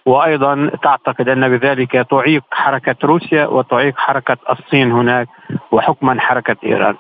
وأيضا 0.06 0.72
تعتقد 0.84 1.30
أن 1.30 1.58
بذلك 1.58 1.92
تعيق 1.92 2.44
حركة 2.52 2.96
روسيا 3.04 3.46
وتعيق 3.46 3.98
حركة 3.98 4.38
الصين 4.50 4.92
هناك 4.92 5.28
وحكما 5.72 6.20
حركة 6.20 6.56
إيران. 6.64 6.96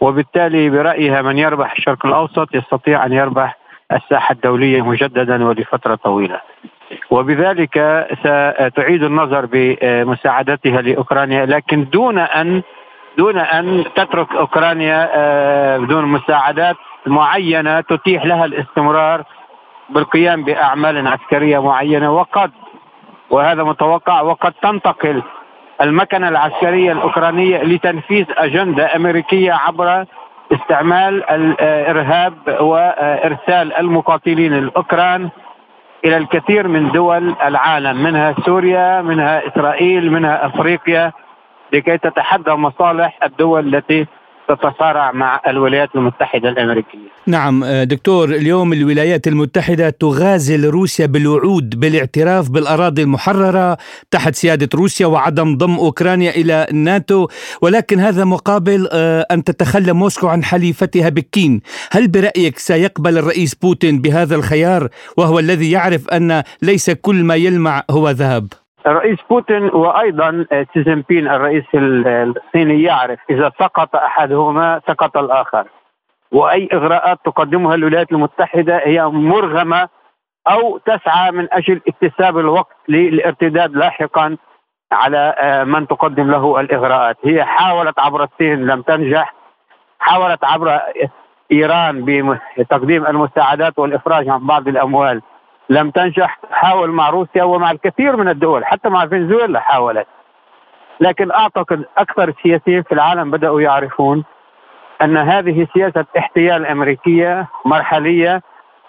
وبالتالي 0.00 0.70
برأيها 0.70 1.22
من 1.22 1.38
يربح 1.38 1.72
الشرق 1.72 2.06
الأوسط 2.06 2.54
يستطيع 2.54 3.06
أن 3.06 3.12
يربح 3.12 3.58
الساحة 3.92 4.32
الدولية 4.32 4.82
مجددا 4.82 5.44
ولفترة 5.44 5.94
طويلة. 5.94 6.40
وبذلك 7.10 8.06
ستعيد 8.20 9.02
النظر 9.02 9.48
بمساعدتها 9.52 10.82
لأوكرانيا 10.82 11.46
لكن 11.46 11.84
دون 11.84 12.18
أن 12.18 12.62
دون 13.18 13.38
أن 13.38 13.84
تترك 13.96 14.34
أوكرانيا 14.34 15.08
آه، 15.14 15.78
بدون 15.78 16.04
مساعدات 16.04 16.76
معينة 17.06 17.80
تتيح 17.80 18.24
لها 18.24 18.44
الاستمرار 18.44 19.22
بالقيام 19.90 20.44
بأعمال 20.44 21.06
عسكرية 21.08 21.58
معينة. 21.62 22.12
وقد 22.12 22.50
وهذا 23.30 23.62
متوقع 23.64 24.20
وقد 24.20 24.52
تنتقل 24.62 25.22
المكنة 25.82 26.28
العسكرية 26.28 26.92
الأوكرانية 26.92 27.62
لتنفيذ 27.62 28.24
أجندة 28.36 28.96
أمريكية 28.96 29.52
عبر 29.52 30.04
استعمال 30.52 31.30
الإرهاب 31.30 32.34
وإرسال 32.60 33.76
المقاتلين 33.76 34.54
الأوكران 34.54 35.28
إلى 36.04 36.16
الكثير 36.16 36.68
من 36.68 36.90
دول 36.90 37.34
العالم 37.44 38.02
منها 38.02 38.34
سوريا 38.46 39.02
منها 39.02 39.48
إسرائيل 39.48 40.12
منها 40.12 40.46
أفريقيا. 40.46 41.12
لكي 41.72 41.98
تتحدى 41.98 42.50
مصالح 42.50 43.18
الدول 43.22 43.74
التي 43.74 44.06
تتصارع 44.48 45.12
مع 45.12 45.40
الولايات 45.48 45.88
المتحدة 45.94 46.48
الأمريكية. 46.48 47.08
نعم 47.26 47.64
آه، 47.64 47.84
دكتور 47.84 48.28
اليوم 48.28 48.72
الولايات 48.72 49.26
المتحدة 49.26 49.90
تغازل 49.90 50.68
روسيا 50.68 51.06
بالوعود 51.06 51.80
بالاعتراف 51.80 52.50
بالأراضي 52.50 53.02
المحررة 53.02 53.76
تحت 54.10 54.34
سيادة 54.34 54.68
روسيا 54.74 55.06
وعدم 55.06 55.56
ضم 55.56 55.74
أوكرانيا 55.74 56.30
إلى 56.30 56.66
الناتو. 56.70 57.28
ولكن 57.62 58.00
هذا 58.00 58.24
مقابل 58.24 58.88
آه، 58.92 59.26
أن 59.30 59.44
تتخلى 59.44 59.92
موسكو 59.92 60.28
عن 60.28 60.44
حليفتها 60.44 61.08
بكين. 61.08 61.60
هل 61.92 62.08
برأيك 62.08 62.58
سيقبل 62.58 63.18
الرئيس 63.18 63.54
بوتين 63.54 64.00
بهذا 64.00 64.36
الخيار؟ 64.36 64.88
وهو 65.16 65.38
الذي 65.38 65.70
يعرف 65.70 66.08
أن 66.08 66.42
ليس 66.62 66.90
كل 66.90 67.24
ما 67.24 67.34
يلمع 67.34 67.82
هو 67.90 68.10
ذهب. 68.10 68.48
الرئيس 68.86 69.18
بوتين 69.30 69.64
وأيضا 69.64 70.46
شي 70.74 70.82
جين 70.82 71.04
بينغ 71.08 71.28
الرئيس 71.28 71.64
الصيني 71.74 72.82
يعرف 72.82 73.18
إذا 73.30 73.52
سقط 73.58 73.96
أحدهما 73.96 74.80
سقط 74.88 75.16
الآخر. 75.16 75.64
وأي 76.32 76.68
إغراءات 76.72 77.18
تقدمها 77.24 77.74
الولايات 77.74 78.12
المتحدة 78.12 78.76
هي 78.84 79.04
مرغمة 79.06 79.88
أو 80.48 80.78
تسعى 80.78 81.30
من 81.30 81.48
أجل 81.52 81.80
اكتساب 81.88 82.38
الوقت 82.38 82.76
للارتداد 82.88 83.76
لاحقا 83.76 84.36
على 84.92 85.34
آه، 85.38 85.64
من 85.64 85.86
تقدم 85.86 86.30
له 86.30 86.60
الإغراءات. 86.60 87.16
هي 87.24 87.44
حاولت 87.44 87.98
عبر 87.98 88.24
الصين 88.24 88.66
لم 88.66 88.82
تنجح. 88.82 89.34
حاولت 89.98 90.44
عبر 90.44 90.80
إيران 91.52 92.04
بتقديم 92.58 93.06
المساعدات 93.06 93.78
والإفراج 93.78 94.28
عن 94.28 94.46
بعض 94.46 94.68
الأموال. 94.68 95.22
لم 95.70 95.90
تنجح 95.90 96.38
تحاول 96.50 96.90
مع 96.90 97.10
روسيا 97.10 97.44
ومع 97.44 97.70
الكثير 97.70 98.16
من 98.16 98.28
الدول 98.28 98.64
حتى 98.64 98.88
مع 98.88 99.06
فنزويلا 99.06 99.60
حاولت. 99.60 100.06
لكن 101.00 101.32
أعتقد 101.32 101.84
أكثر 101.98 102.28
السياسيين 102.28 102.82
في 102.82 102.92
العالم 102.92 103.30
بدأوا 103.30 103.60
يعرفون 103.60 104.24
أن 105.02 105.16
هذه 105.16 105.66
سياسة 105.74 106.04
احتيال 106.18 106.66
أمريكية 106.66 107.48
مرحلية 107.64 108.42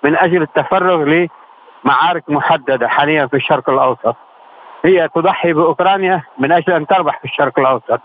من 0.03 0.17
أجل 0.17 0.41
التفرغ 0.41 1.03
لمعارك 1.03 2.29
محددة 2.29 2.87
حاليا 2.87 3.27
في 3.27 3.35
الشرق 3.37 3.69
الأوسط. 3.69 4.15
هي 4.85 5.07
تضحي 5.15 5.53
بأوكرانيا 5.53 6.23
من 6.37 6.51
أجل 6.51 6.73
أن 6.73 6.87
تربح 6.87 7.19
في 7.19 7.25
الشرق 7.25 7.59
الأوسط. 7.59 8.01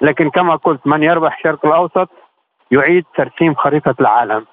لكن 0.00 0.30
كما 0.30 0.56
قلت 0.56 0.86
من 0.86 1.02
يربح 1.02 1.36
الشرق 1.36 1.66
الأوسط 1.66 2.10
يعيد 2.70 3.04
ترسيم 3.16 3.54
خريطة 3.54 3.94
العالم. 4.00 4.46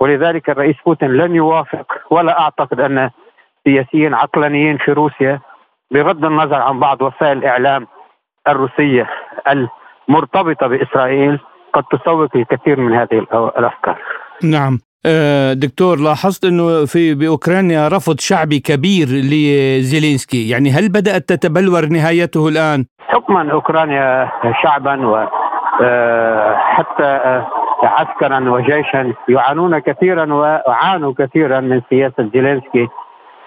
ولذلك 0.00 0.50
الرئيس 0.50 0.76
بوتين 0.86 1.12
لن 1.12 1.34
يوافق 1.34 1.86
ولا 2.10 2.40
أعتقد 2.40 2.80
أن 2.80 3.10
سياسيين 3.64 4.14
عقلانيين 4.14 4.78
في 4.78 4.92
روسيا 4.92 5.40
بغض 5.90 6.24
النظر 6.24 6.62
عن 6.62 6.80
بعض 6.80 7.02
وسائل 7.02 7.38
الإعلام 7.38 7.86
الروسية 8.48 9.06
المرتبطة 10.08 10.66
بإسرائيل 10.66 11.38
قد 11.74 11.84
تسوق 11.92 12.36
الكثير 12.36 12.80
من 12.80 12.94
هذه 12.94 13.26
الأفكار. 13.58 13.98
نعم 14.42 14.78
آه، 15.06 15.52
دكتور 15.52 15.98
لاحظت 15.98 16.44
إنه 16.44 16.84
في 16.84 17.14
بأوكرانيا 17.14 17.88
رفض 17.88 18.20
شعبي 18.20 18.60
كبير 18.60 19.06
لزيلينسكي، 19.08 20.48
يعني 20.48 20.70
هل 20.70 20.88
بدأت 20.88 21.28
تتبلور 21.28 21.86
نهايته 21.86 22.48
الآن؟ 22.48 22.84
حكما 23.08 23.52
أوكرانيا 23.52 24.32
شعبا 24.62 25.06
وحتى 25.06 25.39
آه، 25.80 26.56
عسكرا 27.82 28.50
وجيشا 28.50 29.12
يعانون 29.28 29.78
كثيرا 29.78 30.34
وعانوا 30.34 31.14
كثيرا 31.18 31.60
من 31.60 31.82
سياسة 31.90 32.30
زيلينسكي 32.34 32.88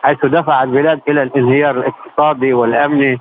حيث 0.04 0.26
دفع 0.26 0.64
البلاد 0.64 1.02
إلى 1.08 1.24
الانهيار 1.24 1.78
الاقتصادي 1.78 2.54
والأمني 2.54 3.20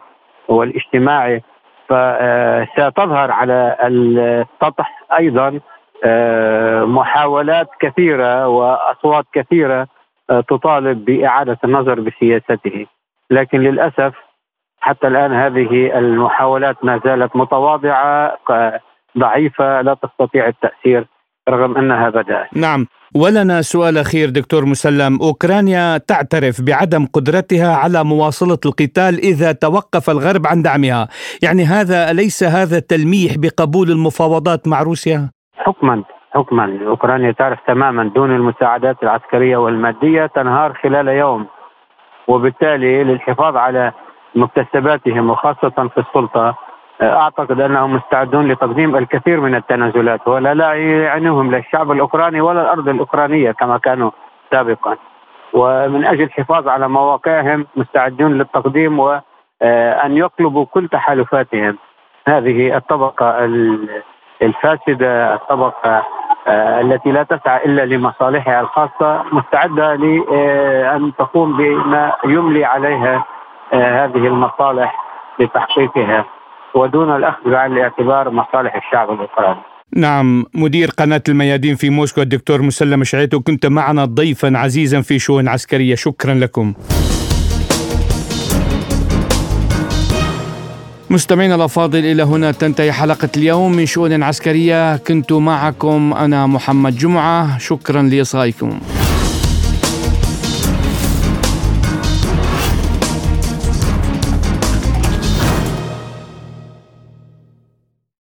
والاجتماعي. 0.48 1.42
فستظهر 1.88 3.30
على 3.30 3.76
السطح 3.82 5.02
أيضا 5.18 5.60
آه، 6.04 6.84
محاولات 6.84 7.68
كثيرة 7.80 8.48
وأصوات 8.48 9.24
كثيرة 9.32 9.86
آه، 10.30 10.40
تطالب 10.40 11.04
بإعادة 11.04 11.58
النظر 11.64 12.00
بسياسته. 12.00 12.86
لكن 13.30 13.60
للأسف 13.60 14.14
حتى 14.80 15.06
الآن 15.06 15.32
هذه 15.32 15.98
المحاولات 15.98 16.84
ما 16.84 17.00
زالت 17.04 17.36
متواضعة 17.36 18.38
ضعيفة 19.18 19.80
لا 19.80 19.94
تستطيع 20.02 20.48
التأثير 20.48 21.06
رغم 21.48 21.76
أنها 21.76 22.10
بدات. 22.10 22.56
نعم 22.56 22.86
ولنا 23.14 23.62
سؤال 23.62 23.98
أخير 23.98 24.30
دكتور 24.30 24.64
مسلم، 24.64 25.18
أوكرانيا 25.22 25.98
تعترف 25.98 26.60
بعدم 26.60 27.06
قدرتها 27.06 27.76
على 27.76 28.04
مواصلة 28.04 28.58
القتال 28.66 29.18
إذا 29.18 29.52
توقف 29.52 30.10
الغرب 30.10 30.46
عن 30.46 30.62
دعمها، 30.62 31.08
يعني 31.42 31.64
هذا 31.64 32.10
أليس 32.10 32.44
هذا 32.44 32.78
تلميح 32.78 33.32
بقبول 33.38 33.90
المفاوضات 33.90 34.68
مع 34.68 34.82
روسيا؟ 34.82 35.30
حكما 35.56 36.02
حكما 36.34 36.78
أوكرانيا 36.86 37.32
تعرف 37.32 37.58
تماما 37.66 38.10
دون 38.14 38.30
المساعدات 38.30 38.96
العسكرية 39.02 39.56
والمادية 39.56 40.26
تنهار 40.26 40.74
خلال 40.82 41.08
يوم 41.08 41.46
وبالتالي 42.28 43.04
للحفاظ 43.04 43.56
على 43.56 43.92
مكتسباتهم 44.34 45.30
وخاصة 45.30 45.88
في 45.94 46.00
السلطة 46.00 46.56
أعتقد 47.02 47.60
أنهم 47.60 47.94
مستعدون 47.94 48.48
لتقديم 48.48 48.96
الكثير 48.96 49.40
من 49.40 49.54
التنازلات 49.54 50.28
ولا 50.28 50.54
لا 50.54 50.72
يعنيهم 50.74 51.50
لا 51.50 51.58
الشعب 51.58 51.92
الأوكراني 51.92 52.40
ولا 52.40 52.62
الأرض 52.62 52.88
الأوكرانية 52.88 53.52
كما 53.52 53.78
كانوا 53.78 54.10
سابقا. 54.50 54.96
ومن 55.52 56.04
أجل 56.04 56.22
الحفاظ 56.22 56.68
على 56.68 56.88
مواقعهم 56.88 57.66
مستعدون 57.76 58.38
للتقديم 58.38 58.98
وأن 58.98 60.16
يقلبوا 60.16 60.64
كل 60.64 60.88
تحالفاتهم. 60.88 61.78
هذه 62.28 62.76
الطبقة 62.76 63.44
الفاسدة 64.42 65.34
الطبقة 65.34 66.02
آه، 66.48 66.80
التي 66.80 67.12
لا 67.12 67.22
تسعى 67.22 67.64
إلا 67.64 67.84
لمصالحها 67.84 68.60
الخاصة 68.60 69.24
مستعدة 69.32 69.94
لأن 69.94 71.12
تقوم 71.18 71.56
بما 71.56 72.12
يملي 72.24 72.64
عليها 72.64 73.24
آه، 73.72 74.04
هذه 74.04 74.26
المصالح 74.26 75.04
لتحقيقها. 75.38 76.24
ودون 76.74 77.16
الأخذ 77.16 77.50
بعين 77.50 77.72
الاعتبار 77.72 78.30
مصالح 78.30 78.76
الشعب 78.76 79.10
الأوكراني. 79.10 79.60
نعم 79.96 80.44
مدير 80.54 80.90
قناة 80.90 81.22
الميادين 81.28 81.76
في 81.76 81.90
موسكو 81.90 82.22
الدكتور 82.22 82.62
مسلم 82.62 83.04
شعيتو 83.04 83.40
كنت 83.40 83.66
معنا 83.66 84.04
ضيفا 84.04 84.58
عزيزا 84.58 85.00
في 85.00 85.18
شؤون 85.18 85.48
عسكرية. 85.48 85.94
شكرا 85.94 86.34
لكم. 86.34 86.74
مستمعينا 91.10 91.54
الأفاضل 91.54 91.98
إلى 91.98 92.22
هنا 92.22 92.52
تنتهي 92.52 92.92
حلقة 92.92 93.28
اليوم 93.36 93.72
من 93.72 93.86
شؤون 93.86 94.22
عسكرية. 94.22 94.96
كنت 94.96 95.32
معكم 95.32 96.14
أنا 96.18 96.46
محمد 96.46 96.96
جمعة. 96.96 97.58
شكرا 97.58 98.02
لإصغائكم. 98.02 98.80